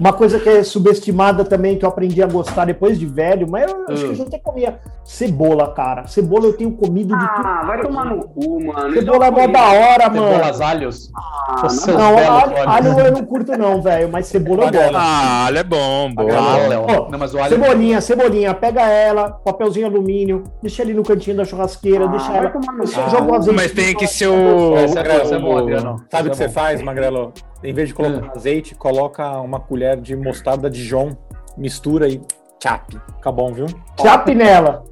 [0.00, 3.70] Uma coisa que é subestimada também, que eu aprendi a gostar depois de velho, mas
[3.70, 6.06] eu acho que eu já até comia cebola, cara.
[6.06, 7.46] Cebola eu tenho comido de tudo.
[7.46, 8.94] Ah, vai tomar no cu, mano.
[8.94, 10.28] Cebola é mó da hora, mano.
[10.32, 11.10] Cebolas, alhos.
[11.16, 11.94] Ah, não.
[11.98, 14.08] Não, alho, alho eu não curto, não, velho.
[14.10, 14.96] Mas cebola eu gosto.
[14.96, 16.30] Ah, olha, é bom, boa.
[16.34, 16.86] Ah, Léo.
[16.88, 17.50] Ó, Não, mas o alho.
[17.50, 22.38] Cebolinha, cebolinha, pega ela, papelzinho alumínio, deixa ali no cantinho da churrasqueira, Ah, deixa vai
[22.38, 23.36] ela.
[23.36, 23.56] azeite.
[23.56, 24.76] Mas tem que ser o.
[24.76, 25.96] É bom, é bom.
[26.10, 27.32] Sabe o que é você faz, Magrelo?
[27.62, 31.16] Em vez de colocar azeite, coloca uma colher de mostarda Dijon,
[31.56, 32.20] mistura e
[32.58, 32.96] tchap.
[33.16, 33.66] Fica bom, viu?
[34.00, 34.84] Chape nela.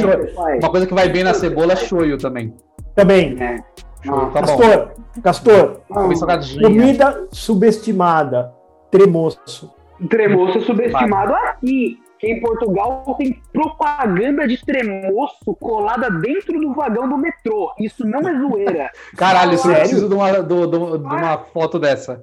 [0.00, 0.58] Shoyu.
[0.58, 2.54] Uma coisa que vai bem na cebola é shoyu também.
[2.94, 3.36] Também.
[3.40, 3.56] É.
[4.04, 4.58] Shoyu, tá bom.
[4.58, 4.90] Castor,
[5.22, 6.62] Castor, Come salgadinho.
[6.62, 8.52] comida subestimada.
[8.90, 9.70] Tremoço.
[10.10, 11.98] Tremoço subestimado aqui.
[12.18, 17.72] Que em Portugal tem propaganda de tremoço colada dentro do vagão do metrô.
[17.80, 18.90] Isso não é zoeira.
[19.16, 22.22] Caralho, isso eu preciso de uma, do- do- de uma foto dessa.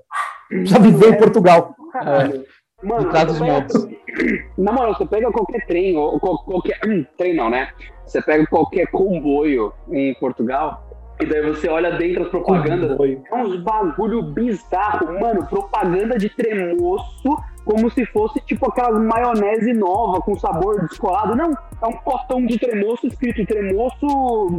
[0.63, 1.75] Já viveu em Portugal.
[1.91, 2.43] Caralho.
[2.83, 3.87] Mano, você dos pega- montes.
[4.57, 6.79] Na moral, você pega qualquer trem, ou qual- qualquer.
[6.87, 7.69] Hum, trem não, né?
[8.05, 10.88] Você pega qualquer comboio em Portugal,
[11.21, 12.97] e daí você olha dentro as propagandas.
[13.31, 15.45] É uns bagulho bizarro, mano.
[15.47, 21.35] Propaganda de tremoço, como se fosse tipo aquelas maionese nova com sabor descolado.
[21.35, 21.51] Não,
[21.81, 24.05] é um potão de tremoço escrito tremoço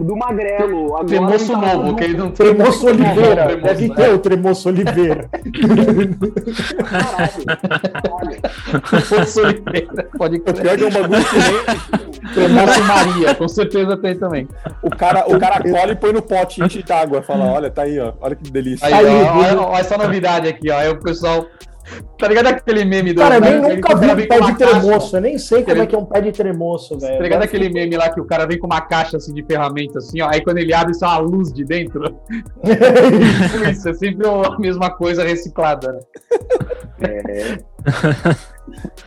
[0.04, 0.86] do magrelo.
[0.96, 3.44] Agora Tremoço tá novo, no- que não Tremoço Oliveira.
[3.46, 3.94] Tremoço, Deve né?
[3.94, 5.28] ter o Tremoço Oliveira.
[6.84, 8.40] Caralho.
[9.08, 10.60] Tremoço Oliveira, Pode O crer.
[10.60, 14.48] pior que é um bagulho que nem Tremoço Maria, com certeza tem também.
[14.82, 17.22] o cara, o cara cola e põe no pote enche de água.
[17.22, 18.12] Fala, olha, tá aí, ó.
[18.20, 18.86] Olha que delícia.
[18.86, 20.78] Aí, Aí, ó, olha, olha essa novidade aqui, ó.
[20.78, 21.46] Aí o pessoal.
[22.16, 23.20] Tá ligado aquele meme do.
[23.20, 25.16] Cara, eu nem nunca o vi um pé de tremoço.
[25.16, 27.16] Eu nem sei como é que é um pé de tremoço, velho.
[27.16, 29.98] Tá ligado aquele meme lá que o cara vem com uma caixa assim de ferramenta,
[29.98, 30.28] assim, ó.
[30.28, 32.16] Aí quando ele abre, isso é uma luz de dentro.
[33.72, 37.58] Isso, é sempre a mesma coisa reciclada, né?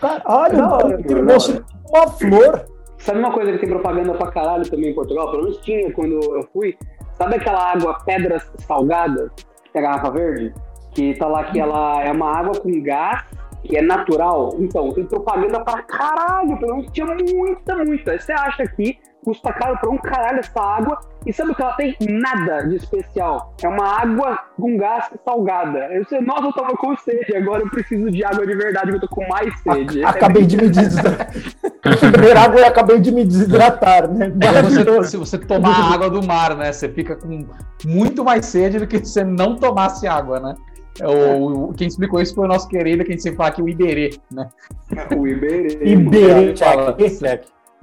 [0.02, 2.66] Caralho, Da hora, um mano, tremoço uma flor.
[3.04, 5.30] Sabe uma coisa que tem propaganda pra caralho também em Portugal?
[5.30, 6.78] Pelo menos tinha quando eu fui.
[7.16, 9.30] Sabe aquela água pedras salgadas,
[9.74, 10.54] que é a garrafa verde?
[10.96, 13.26] Que tá lá que ela é uma água com gás,
[13.62, 14.56] que é natural.
[14.58, 18.18] Então, tem propaganda pra caralho, pelo menos tinha muita, muita.
[18.18, 21.74] Você acha que custa caro pra um caralho essa água, e sabe o que ela
[21.74, 21.96] tem?
[22.02, 23.54] Nada de especial.
[23.64, 25.80] É uma água com gás salgada.
[25.94, 28.98] Eu sei, nossa, eu tava com sede, agora eu preciso de água de verdade, que
[28.98, 30.04] eu tô com mais sede.
[30.04, 31.30] Acabei de me desidratar.
[32.12, 34.32] Beber água e acabei de me desidratar, né?
[34.42, 36.72] É você, se você tomar a água do mar, né?
[36.72, 37.46] Você fica com
[37.86, 40.56] muito mais sede do que se você não tomasse água, né?
[41.00, 43.68] É O, o- quem explicou isso foi o nosso querido, quem sempre fala aqui, o
[43.70, 44.48] Iberê, né?
[45.18, 45.80] O Iberê.
[45.84, 46.56] Iberê.
[46.56, 46.96] Fala.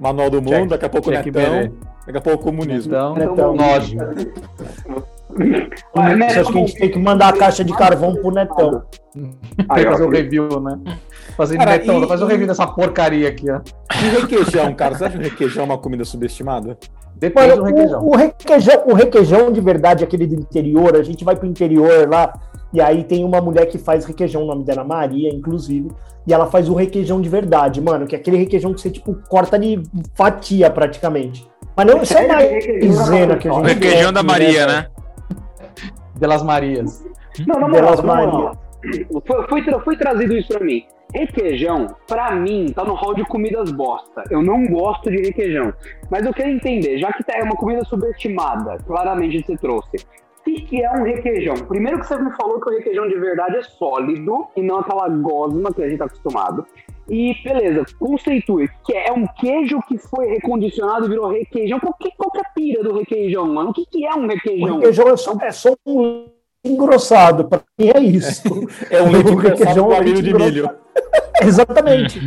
[0.01, 0.07] Check.
[0.07, 1.71] Manual do mundo, daqui a pouco Check, Netão,
[2.05, 2.93] daqui a pouco comunismo.
[2.93, 3.55] Então, Netão.
[5.95, 6.27] Vai, né?
[6.27, 8.83] Acho que a gente tem que mandar a caixa de carvão pro Netão.
[9.69, 10.79] Aí, fazer o review, né?
[11.37, 13.61] Fazer Cara, Netão, e- fazer o e- review dessa porcaria aqui, ó.
[13.95, 14.95] E requeijão, cara?
[14.95, 16.77] Você acha que o requeijão é uma comida subestimada?
[17.15, 18.01] Do Mano, requeijão.
[18.01, 22.09] o, o requeijão, o requeijão de verdade, aquele do interior, a gente vai pro interior
[22.09, 22.33] lá,
[22.73, 25.89] e aí tem uma mulher que faz requeijão, o nome dela é Maria, inclusive,
[26.27, 29.15] e ela faz o requeijão de verdade, mano, que é aquele requeijão que você, tipo,
[29.27, 29.81] corta de
[30.15, 31.47] fatia praticamente.
[31.75, 32.21] Mas não, isso é?
[32.27, 34.87] Requeijão da maisena que a O gente requeijão da Maria, né?
[36.15, 37.03] Delas Marias.
[37.47, 38.39] Não, na Delas moral, na Maria.
[38.39, 38.57] moral.
[39.25, 40.83] Foi, foi, tra- foi trazido isso pra mim.
[41.13, 44.23] Requeijão, pra mim, tá no hall de comidas bosta.
[44.29, 45.73] Eu não gosto de requeijão.
[46.09, 50.05] Mas eu quero entender, já que tá- é uma comida subestimada, claramente você trouxe.
[50.41, 51.53] O que, que é um requeijão?
[51.67, 55.07] Primeiro que você me falou que o requeijão de verdade é sólido e não aquela
[55.07, 56.65] gosma que a gente tá acostumado.
[57.07, 61.79] E beleza, conceitue, que é um queijo que foi recondicionado e virou requeijão.
[61.79, 63.69] Qual que, qual que é a pira do requeijão, mano?
[63.69, 64.75] O que, que é um O requeijão?
[64.77, 66.25] requeijão é só, é só um
[66.63, 68.43] engrossado, pra mim é isso.
[68.89, 70.69] É um leite requeijão é com leite de milho.
[71.41, 72.19] Exatamente.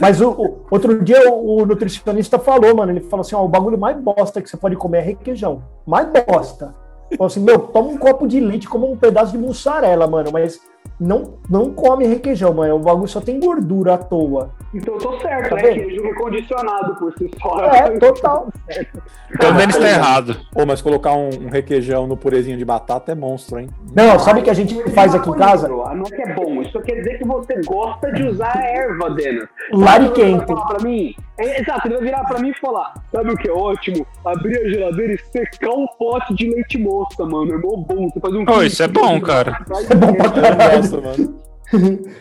[0.00, 3.48] Mas o, o- outro dia o, o nutricionista falou, mano, ele falou assim, ó, o
[3.48, 5.62] bagulho mais bosta que você pode comer é requeijão.
[5.86, 6.74] Mais bosta.
[7.16, 10.60] Falou assim, meu, toma um copo de leite, como um pedaço de mussarela, mano, mas
[10.98, 12.76] não, não come requeijão, mano.
[12.76, 14.50] O bagulho só tem gordura à toa.
[14.74, 15.62] Então eu tô certo, Tá né?
[15.62, 15.74] vendo?
[15.86, 17.58] Queijo recondicionado por si só.
[17.64, 18.48] É, total.
[19.34, 20.36] Então o Denis tá errado.
[20.52, 23.68] Pô, mas colocar um, um requeijão no purezinho de batata é monstro, hein?
[23.94, 25.68] Não, sabe o que a gente faz aqui em casa?
[25.68, 29.10] Não é que é bom, isso quer dizer que você gosta de usar a erva,
[29.10, 29.44] Denis.
[29.72, 30.54] Lariquento.
[30.54, 33.52] Pra mim, é, exato, ele vai virar pra mim e falar: Sabe o que é
[33.52, 34.06] ótimo?
[34.24, 37.52] Abrir a geladeira e secar um pote de leite moça, mano.
[37.54, 38.08] É mó bom.
[38.08, 38.44] Você faz um.
[38.48, 39.58] Ô, isso é bom, cara.
[39.90, 40.82] É bom pra caralho.
[40.92, 41.42] Mano.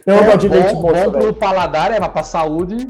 [0.06, 2.88] Não gosto de leite bom, moça, bom pro paladar, é, pra saúde.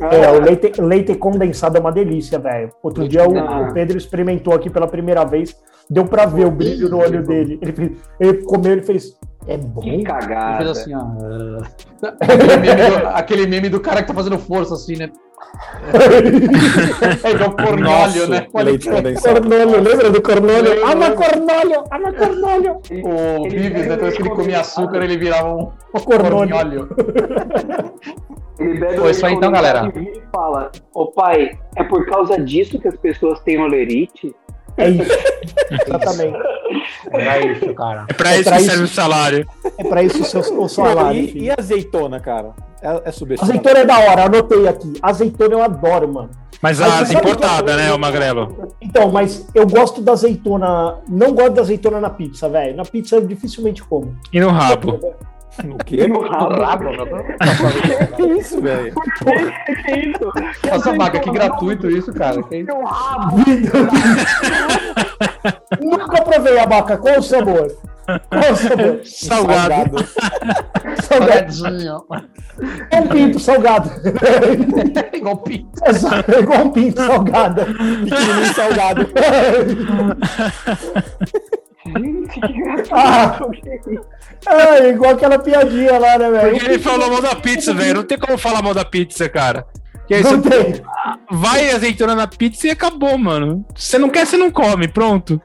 [0.00, 2.70] É, o leite, leite condensado é uma delícia, velho.
[2.82, 3.68] Outro dia o, Ah.
[3.68, 5.54] o Pedro experimentou aqui pela primeira vez,
[5.90, 7.58] deu pra ver o brilho no olho dele.
[7.60, 9.16] Ele, fez- ele comeu, ele fez.
[9.46, 9.80] É bom?
[9.80, 10.58] Que Ele cagada.
[10.58, 11.00] fez assim, ó.
[12.20, 15.10] Aquele meme, do, aquele meme do cara que tá fazendo força, assim, né?
[17.24, 18.46] É igual cornólio, Nossa, né?
[18.64, 19.40] leite condensado.
[19.40, 20.86] Cornólio, lembra do cornólio?
[20.86, 22.80] Ama cornólio, ama cornólio.
[23.04, 23.96] O Vives, né?
[23.96, 26.88] Toda vez que ele comia açúcar, ele virava um O cornólio.
[28.58, 29.80] Ele bebe Foi o isso aí então, galera.
[29.82, 33.60] condensado e vira e fala: Ô pai, é por causa disso que as pessoas têm
[33.60, 34.34] olerite?
[34.76, 35.18] É isso.
[35.70, 36.38] Exatamente.
[37.12, 38.04] Era isso, cara.
[38.08, 38.70] É pra É isso pra que isso.
[38.70, 39.46] serve o salário.
[39.78, 41.20] É pra isso o seu o salário.
[41.20, 42.50] e, e azeitona, cara?
[42.82, 43.52] É, é subestimado.
[43.58, 44.92] Azeitona é da hora, anotei aqui.
[45.02, 46.30] Azeitona eu adoro, mano.
[46.60, 48.68] Mas a importada, eu- né, o Magrelo?
[48.80, 50.96] Então, mas eu gosto da azeitona.
[51.08, 52.76] Não gosto da azeitona na pizza, velho.
[52.76, 54.16] Na pizza eu dificilmente como.
[54.32, 54.98] E no rabo?
[55.64, 56.06] O quê?
[56.06, 56.54] No rabo.
[58.16, 58.94] Que isso, velho?
[59.84, 60.32] Que isso?
[60.70, 62.42] Nossa, Maga, que gratuito isso, cara.
[62.44, 62.72] Que isso?
[62.84, 63.36] Rabo.
[65.80, 66.96] Nunca provei a vaca.
[66.98, 67.72] Qual o sabor?
[68.30, 69.00] Qual sabor?
[69.04, 69.96] Salgado.
[71.02, 71.52] Salgado.
[71.52, 72.04] Salgadinho.
[72.90, 73.90] É um pinto salgado.
[75.12, 75.68] Igual pinto.
[75.86, 77.62] Exato, é igual um pinto salgado.
[77.64, 79.06] Pequenininho salgado.
[81.86, 83.38] Gente, que Ah.
[84.46, 86.50] É igual aquela piadinha lá, né, velho?
[86.52, 87.94] Porque ele falou mal da pizza, velho.
[87.96, 89.66] Não tem como falar mal da pizza, cara.
[90.06, 90.82] Que aí Não você tem.
[91.30, 93.64] vai azeitona na pizza e acabou, mano.
[93.74, 94.88] Você não quer, você não come.
[94.88, 95.40] Pronto.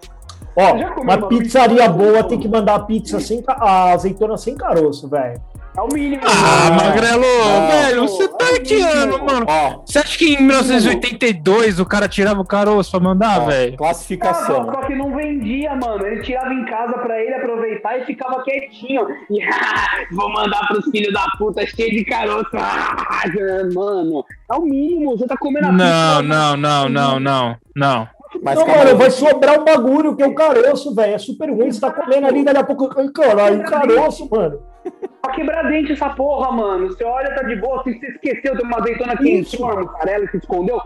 [0.56, 1.90] Ó, uma pizzaria pizza?
[1.90, 5.42] boa tem que mandar a pizza sem a azeitona sem caroço, velho.
[5.76, 6.22] É o mínimo.
[6.24, 7.68] Ah, Magrelo, não.
[7.68, 9.44] velho, você tá tirando, mano.
[9.50, 13.74] Ó, Você acha que em 1982 o cara tirava o caroço pra mandar, ó, velho?
[13.74, 14.66] Ah, classificação.
[14.66, 16.06] só que não vendia, mano.
[16.06, 19.08] Ele tirava em casa pra ele aproveitar e ficava quietinho.
[19.32, 22.52] E ah, vou mandar pros filhos da puta cheio de caroço.
[22.56, 23.24] Ah,
[23.74, 25.18] mano, é o mínimo.
[25.18, 26.22] Você tá comendo a Não, pizza.
[26.22, 28.08] não, não, não, não, não.
[28.44, 31.14] Mas não, mano, vai sobrar um bagulho que é o caroço, velho.
[31.14, 31.72] É super ruim.
[31.72, 32.90] Você tá comendo ali, daqui a pouco.
[33.00, 34.62] Ai, caralho, o caroço, mano.
[35.22, 36.88] Pra quebrar dente essa porra, mano.
[36.88, 37.82] Você olha, tá de boa.
[37.84, 40.82] Se você esqueceu, tem uma azeitona aqui em cima, mussarela que escondeu.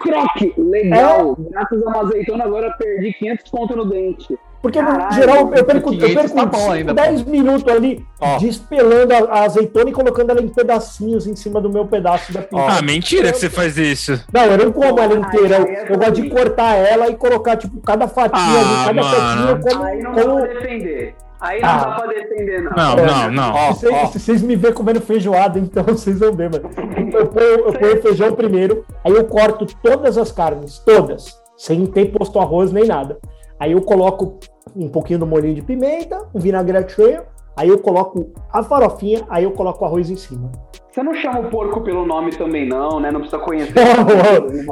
[0.00, 0.54] Croque.
[0.56, 1.36] Legal.
[1.38, 1.50] É.
[1.50, 4.38] Graças a uma azeitona, agora eu perdi 500 conto no dente.
[4.62, 8.06] Porque, no Caralho, geral, eu perco, eu 500 perco tá bom ainda, 10 minutos ali
[8.20, 8.38] Ó.
[8.38, 12.42] despelando a, a azeitona e colocando ela em pedacinhos em cima do meu pedaço da
[12.42, 12.78] pizza.
[12.78, 14.24] Ah, mentira que você faz isso.
[14.32, 15.56] Não, eu não como ela inteira.
[15.56, 19.72] Eu, eu gosto de cortar ela e colocar, tipo, cada fatia Ah, ali, cada fatia
[19.74, 19.84] como.
[19.84, 20.36] Aí não dá como...
[20.38, 21.14] pra defender.
[21.40, 21.76] Aí não Ah.
[21.76, 22.70] dá pra defender, não.
[22.76, 23.54] Não, não, não.
[23.54, 24.06] Ó, Se ó.
[24.06, 26.70] se vocês me verem comendo feijoada, então vocês vão ver, mano.
[27.12, 31.84] Eu ponho, eu ponho o feijão primeiro, aí eu corto todas as carnes, todas, sem
[31.86, 33.18] ter posto arroz nem nada.
[33.58, 34.38] Aí eu coloco
[34.74, 37.22] um pouquinho do molhinho de pimenta, um vinagrete cheio,
[37.56, 40.50] aí eu coloco a farofinha, aí eu coloco o arroz em cima.
[40.90, 43.10] Você não chama o porco pelo nome também, não, né?
[43.10, 43.72] Não precisa conhecer.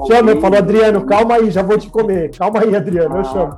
[0.06, 2.30] Chama, eu falo, Adriano, calma aí, já vou te comer.
[2.36, 3.56] Calma aí, Adriano, eu chamo.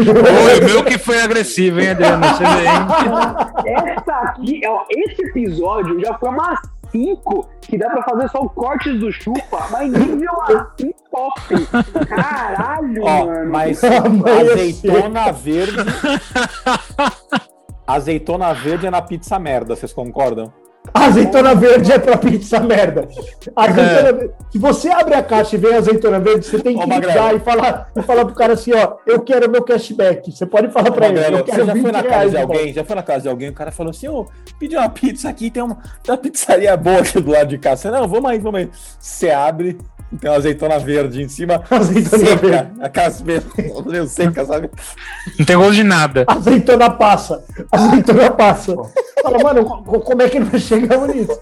[0.00, 2.24] Oi, o meu que foi agressivo, hein, Adriano?
[2.26, 3.86] Você vê, hein?
[3.96, 6.58] Essa aqui, ó, esse episódio já foi umas
[6.92, 12.06] 5 que dá pra fazer só cortes do chupa, mas nível assim top.
[12.06, 13.50] Caralho, Ó, mano.
[13.50, 15.76] mas azeitona verde.
[17.86, 20.52] Azeitona verde é na pizza merda, vocês concordam?
[20.94, 23.08] Azeitona verde é pra pizza merda.
[23.56, 26.80] Azeitona verde- Se você abre a caixa e vem a azeitona verde, você tem Ô,
[26.80, 30.30] que ligar e falar, e falar pro cara assim, ó, eu quero meu cashback.
[30.30, 32.36] Você pode falar pra ele, Magrelo, eu quero você já 20 foi na casa de
[32.36, 32.52] volta.
[32.58, 32.72] alguém?
[32.74, 33.48] Já foi na casa de alguém?
[33.48, 34.26] O cara falou assim: ô,
[34.58, 37.82] pedi uma pizza aqui, tem uma, tem uma pizzaria boa aqui do lado de casa.
[37.82, 38.70] Você, não, vamos aí, vamos aí.
[38.98, 39.78] Você abre,
[40.20, 42.72] tem uma azeitona verde em cima, Azeitona seca, verde.
[42.82, 44.70] aquelas meio seca, sabe?
[45.38, 46.24] Não tem gosto de nada.
[46.26, 47.44] Azeitona passa.
[47.70, 48.74] Azeitona passa.
[49.22, 51.38] Fala, mano, co- como é que nós chegamos nisso?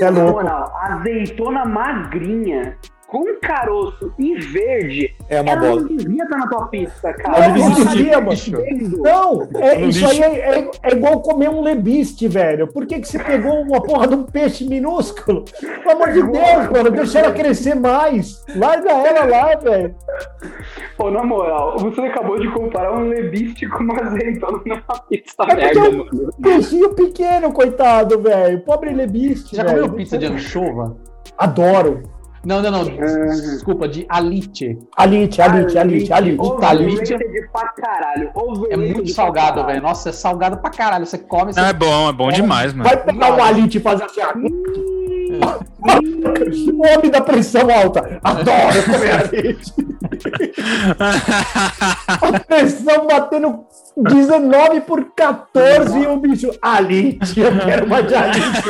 [0.00, 0.32] É Na louco.
[0.42, 2.76] moral, azeitona magrinha,
[3.06, 5.80] com caroço e verde, É uma ela bola.
[5.82, 7.48] não devia estar na tua Não, cara.
[7.48, 8.36] não Ela devia, mano.
[9.02, 10.10] Não, é, isso lixo.
[10.10, 12.66] aí é, é- é igual comer um lebiste, velho.
[12.66, 15.44] Por que, que você pegou uma porra de um peixe minúsculo?
[15.60, 18.44] Pelo amor de Deus, mano, deixa ela crescer mais.
[18.56, 19.94] Larga ela lá, velho.
[20.96, 25.54] Pô, na moral, você acabou de comparar um lebiste com uma azeitona numa pizza É
[25.54, 26.32] merda, é um mano.
[26.42, 28.60] peixinho pequeno, coitado, velho.
[28.62, 29.82] Pobre lebiste, Já velho.
[29.82, 30.96] comeu pizza de anchova?
[31.38, 32.02] Adoro.
[32.46, 32.84] Não, não, não.
[32.84, 34.78] Desculpa, de alite.
[34.96, 36.64] Alite, alite, alite, alite.
[36.64, 37.16] Alite.
[37.52, 38.30] Pra caralho.
[38.70, 39.82] É muito salgado, velho.
[39.82, 41.04] Nossa, é salgado pra caralho.
[41.04, 42.88] Você come, você Não, é bom, é bom demais, mano.
[42.88, 44.20] Vai pegar um alite e fazer assim,
[45.44, 48.20] homem da pressão alta.
[48.22, 49.72] Adoro comer alite.
[52.20, 53.64] A pressão batendo
[53.96, 56.50] 19 por 14 e o bicho.
[56.60, 58.68] Alite, eu quero uma de alite.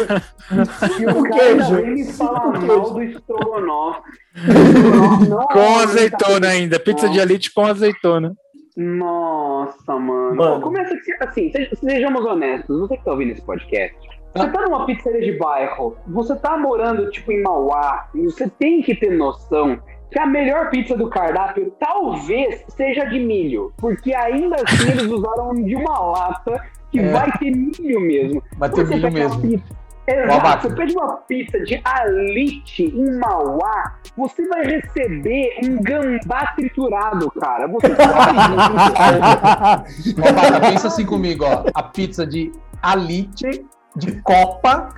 [1.01, 2.13] E o queijo.
[2.17, 4.01] falar O mal do estrogonofe.
[5.53, 6.79] Com azeitona ainda.
[6.79, 8.35] Pizza de elite com azeitona.
[8.77, 10.37] Nossa, mano.
[10.37, 10.61] Mano.
[10.61, 12.79] Começa que, assim, seja- sejamos honestos.
[12.81, 13.97] Você que tá ouvindo esse podcast,
[14.37, 18.83] você tá numa pizzaria de bairro, você tá morando, tipo, em Mauá, e você tem
[18.83, 19.79] que ter noção
[20.11, 23.73] que a melhor pizza do cardápio talvez seja de milho.
[23.77, 27.11] Porque ainda assim eles usaram de uma lata que É.
[27.11, 28.43] vai ter milho mesmo.
[28.57, 29.41] vai ter milho mesmo.
[29.43, 36.53] pizza- Exato, você pede uma pizza de alite em Mauá, você vai receber um gambá
[36.55, 37.67] triturado, cara.
[37.67, 40.15] Você sabe disso.
[40.23, 41.65] Ó, Baca, pensa assim comigo, ó.
[41.75, 43.67] A pizza de alite,
[43.97, 44.89] de copa,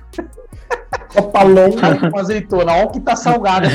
[1.13, 2.09] Copa longa.
[2.11, 2.71] com azeitona.
[2.73, 3.67] Olha o que tá salgado.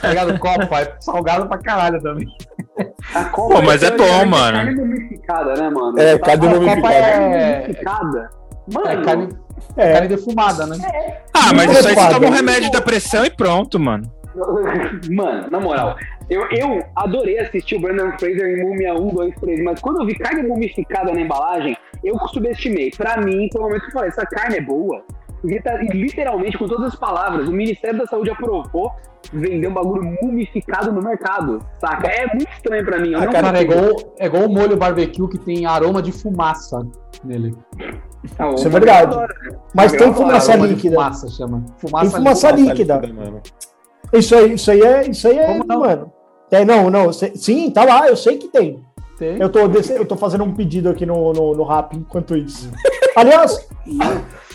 [0.00, 0.38] tá ligado?
[0.38, 2.26] Copa, é salgado pra caralho também.
[3.14, 4.56] A Copa Pô, mas é bom, carne mano.
[4.58, 5.98] Carne mumificada, né, mano?
[5.98, 6.94] É, Tá- carne mumificada.
[6.94, 8.30] É É- mumificada.
[8.72, 9.28] Mano, É carne,
[9.76, 9.92] É.
[9.92, 10.76] carne defumada, né?
[11.34, 14.10] Ah, mas isso aí você toma um remédio da pressão e pronto, mano.
[15.10, 15.96] Mano, na moral,
[16.28, 20.06] eu, eu adorei assistir o Brandon Fraser em Múmia 1, 2, 3, mas quando eu
[20.06, 21.74] vi carne mumificada na embalagem,
[22.06, 22.90] eu subestimei.
[22.96, 25.02] Pra mim, foi o momento que eu falei, essa carne é boa.
[25.40, 28.90] Porque tá, literalmente, com todas as palavras, o Ministério da Saúde aprovou
[29.32, 32.08] vender um bagulho mumificado no mercado, saca?
[32.08, 33.12] É muito estranho pra mim.
[33.12, 36.80] Eu não Cara, é igual, é igual o molho barbecue que tem aroma de fumaça
[37.24, 37.54] nele.
[38.38, 39.02] Ah, o Isso é verdade.
[39.14, 39.58] adora, né?
[39.74, 40.94] Mas tem fumaça líquida.
[40.96, 41.64] fumaça chama.
[41.78, 42.94] Fumaça Tem fumaça líquida.
[42.98, 43.20] líquida.
[43.24, 43.40] mano.
[44.12, 45.80] Isso aí, isso aí é, isso aí é, Como não?
[45.80, 46.12] mano.
[46.50, 47.12] É, não, não.
[47.12, 48.84] cê- sim, tá lá, eu sei que tem.
[49.18, 49.38] Tem.
[49.40, 52.70] Eu tô, desse- eu tô fazendo um pedido aqui no, no, no rap enquanto isso.
[53.16, 53.66] Aliás,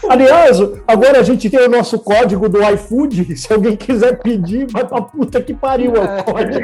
[0.07, 3.34] aliás, agora a gente tem o nosso código do iFood.
[3.36, 6.59] Se alguém quiser pedir, vai pra puta que pariu é o código.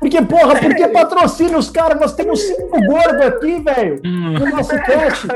[0.00, 2.00] Porque, porra, porque patrocina os caras?
[2.00, 5.26] Nós temos cinco gordos aqui, velho, no nosso cast.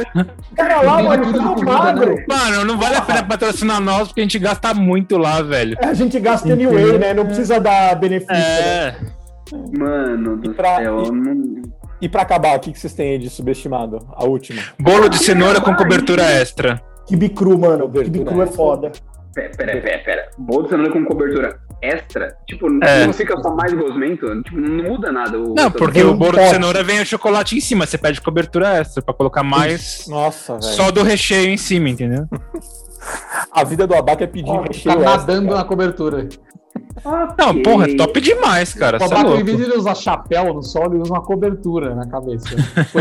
[0.51, 2.15] O cara lá, mano, tudo magro.
[2.17, 2.25] né?
[2.29, 5.77] Mano, não vale a pena patrocinar nós porque a gente gasta muito lá, velho.
[5.81, 7.15] A gente gasta anyway, né?
[7.15, 8.35] Não precisa dar benefício.
[8.35, 8.41] né?
[8.41, 8.95] É.
[9.79, 11.63] Mano do Pra- céu, eu não...
[12.03, 13.99] E pra acabar, o que que vocês têm aí de subestimado?
[14.15, 14.61] A última.
[14.79, 16.83] Bolo de cenoura com cobertura extra.
[17.07, 17.85] Kibe cru, mano.
[17.85, 18.57] Cobertura Kibe cru é extra.
[18.57, 18.93] foda.
[19.35, 20.29] Pera, pera, pera, pera.
[20.37, 22.37] Bolo de cenoura com cobertura extra?
[22.47, 23.07] Tipo, É.
[23.07, 24.43] não fica só mais gosmento?
[24.43, 25.39] Tipo, não muda nada.
[25.39, 27.87] O Não, porque o bolo de cenoura vem o chocolate em cima.
[27.87, 30.65] Você pede cobertura extra pra colocar mais Nossa, velho.
[30.65, 32.27] só do recheio em cima, entendeu?
[33.53, 35.59] A vida do abaca é pedir Ó, recheio Tá extra, nadando cara.
[35.59, 36.29] na cobertura.
[37.39, 38.97] Não, porra, é top demais, cara.
[38.97, 39.45] O Você é em louco.
[39.45, 42.49] vez de ele usar chapéu no sol, ele usa uma cobertura na cabeça.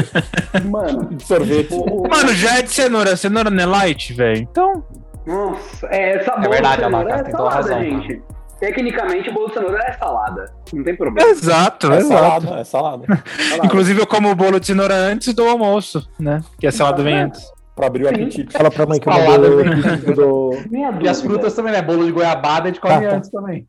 [0.70, 1.74] Mano, De sorvete.
[2.10, 3.16] Mano, já é de cenoura.
[3.16, 4.42] Cenoura não é light, velho.
[4.50, 4.84] Então,
[5.26, 8.22] Nossa, é, essa bolo verdade, de cenoura é tem toda salada, razão, gente.
[8.60, 10.46] Tecnicamente, o bolo de cenoura é salada.
[10.74, 11.30] Não tem problema.
[11.30, 12.14] exato, É exato.
[12.48, 13.06] salada, é salada.
[13.50, 13.66] Salada.
[13.66, 16.42] Inclusive, eu como o bolo de cenoura antes do almoço, né?
[16.60, 17.44] Que a salada vem antes.
[17.82, 18.54] Pra abrir o apetite.
[18.54, 20.52] Fala pra mãe que eu Salada mandei é o vídeo do.
[20.70, 21.82] Minha E as frutas também, né?
[21.82, 23.16] Bolo de goiabada, a gente come Tá, tá.
[23.16, 23.66] antes também.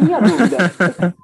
[0.00, 1.14] minha dúvida.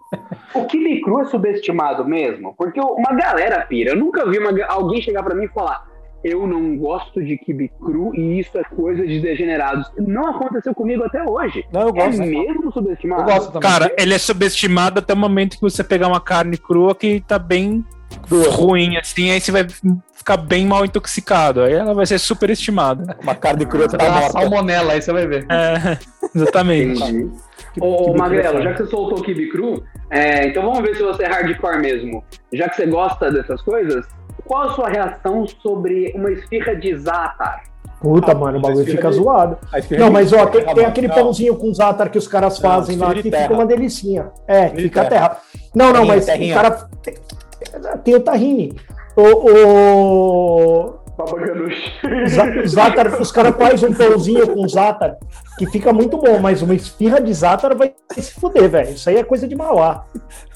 [0.53, 2.57] o quibe cru é subestimado mesmo?
[2.59, 3.93] Porque uma galera pira.
[3.93, 5.87] Eu nunca vi uma alguém chegar pra mim e falar
[6.25, 9.89] eu não gosto de quibe cru e isso é coisa de degenerados.
[9.97, 11.65] Não aconteceu comigo até hoje.
[11.73, 12.21] Não, eu É gosto.
[12.23, 13.23] mesmo subestimado?
[13.23, 13.71] Eu gosto também.
[13.71, 17.39] Cara, ele é subestimado até o momento que você pegar uma carne crua que tá
[17.39, 17.85] bem
[18.51, 19.65] ruim, assim, aí você vai
[20.19, 21.63] ficar bem mal intoxicado.
[21.63, 23.17] Aí ela vai ser super estimada.
[23.23, 24.41] Uma carne crua Você tá vai dar morta.
[24.41, 25.47] salmonela, aí você vai ver.
[25.51, 25.99] É,
[26.35, 27.03] exatamente.
[27.75, 30.97] Que- Ô, que Magrelo, já que você soltou o Kibe Cru, é, então vamos ver
[30.97, 32.25] se você é hardcore mesmo.
[32.53, 34.05] Já que você gosta dessas coisas,
[34.45, 37.63] qual a sua reação sobre uma esfirra de Zatar?
[38.01, 39.59] Puta, Ah, mano, o bagulho fica de- zoado.
[39.99, 40.89] Não, mas ó, tem, Tá tem bom.
[40.89, 43.53] aquele Não, pãozinho com zaatar que os caras Não, fazem lá que de fica terra.
[43.55, 44.31] uma delicinha.
[44.47, 45.29] É, fica terra.
[45.31, 45.41] terra.
[45.75, 46.53] Não, não, Terrinha, mas terrinha.
[46.53, 46.89] o cara.
[47.03, 47.15] Tem,
[48.05, 48.77] tem o tahine.
[49.21, 51.93] O, o Babaganush.
[52.29, 55.17] za- zaatar, os caras fazem um pãozinho com zaatar
[55.59, 58.91] que fica muito bom, mas uma esfirra de zaatar vai se fuder, velho.
[58.91, 60.05] Isso aí é coisa de Mauá.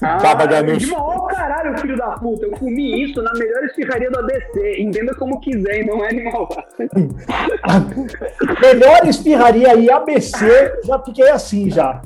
[0.01, 0.77] Ah, Baba Ganoush.
[0.85, 2.45] de mal, caralho, filho da puta.
[2.45, 4.75] Eu comi isso na melhor esfirraria do ABC.
[4.81, 6.47] Entenda como quiser, e não é animal.
[8.61, 12.01] Melhor esfirraria aí, ABC, já fiquei assim já.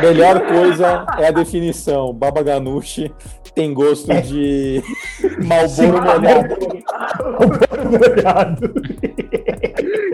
[0.00, 2.12] Melhor coisa é a definição.
[2.12, 3.10] Baba Ganoush
[3.54, 4.82] tem gosto de
[5.44, 6.56] Malboro molhado.
[7.90, 8.72] Molhado.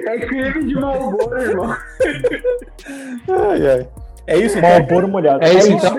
[0.07, 1.77] É creme de Malboro, irmão.
[3.29, 3.89] Ai, ai.
[4.27, 4.71] É isso, então?
[4.71, 5.45] Malboro molhado.
[5.45, 5.97] É isso, então.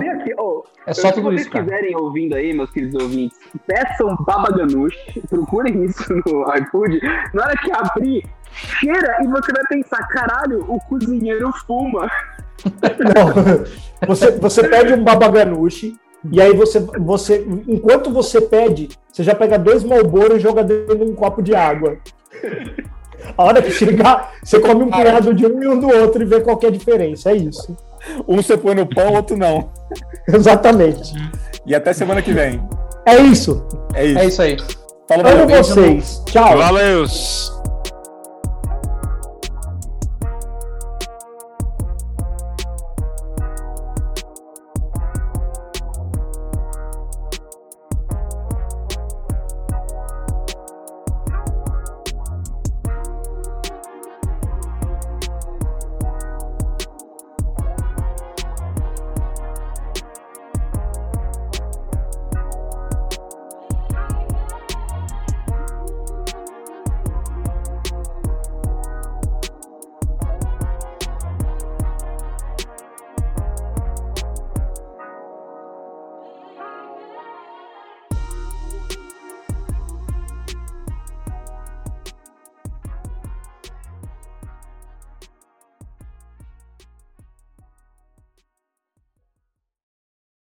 [0.86, 1.66] É só se tudo vocês isso, cara.
[1.66, 4.96] quiserem ouvindo aí, meus queridos ouvintes, peçam Baba Ganoush,
[5.30, 7.02] procurem isso no iFood.
[7.34, 12.10] Na hora que abrir, cheira e você vai pensar, caralho, o cozinheiro fuma.
[13.16, 15.96] Não, você, você pede um babaganuche
[16.32, 20.98] e aí você, você, enquanto você pede, você já pega dois Malboro e joga dentro
[20.98, 21.98] de um copo de água.
[23.38, 26.26] A hora que chegar, você come um punhado de um e um do outro e
[26.26, 27.32] vê qual que é a diferença.
[27.32, 27.76] É isso.
[28.28, 29.70] Um você põe no pão, outro não.
[30.28, 31.14] Exatamente.
[31.66, 32.62] E até semana que vem.
[33.06, 33.66] É isso.
[33.94, 34.20] É isso.
[34.20, 34.58] É isso aí.
[35.08, 36.22] Falou, Amo vocês.
[36.26, 36.58] Tchau.
[36.58, 37.06] Valeu!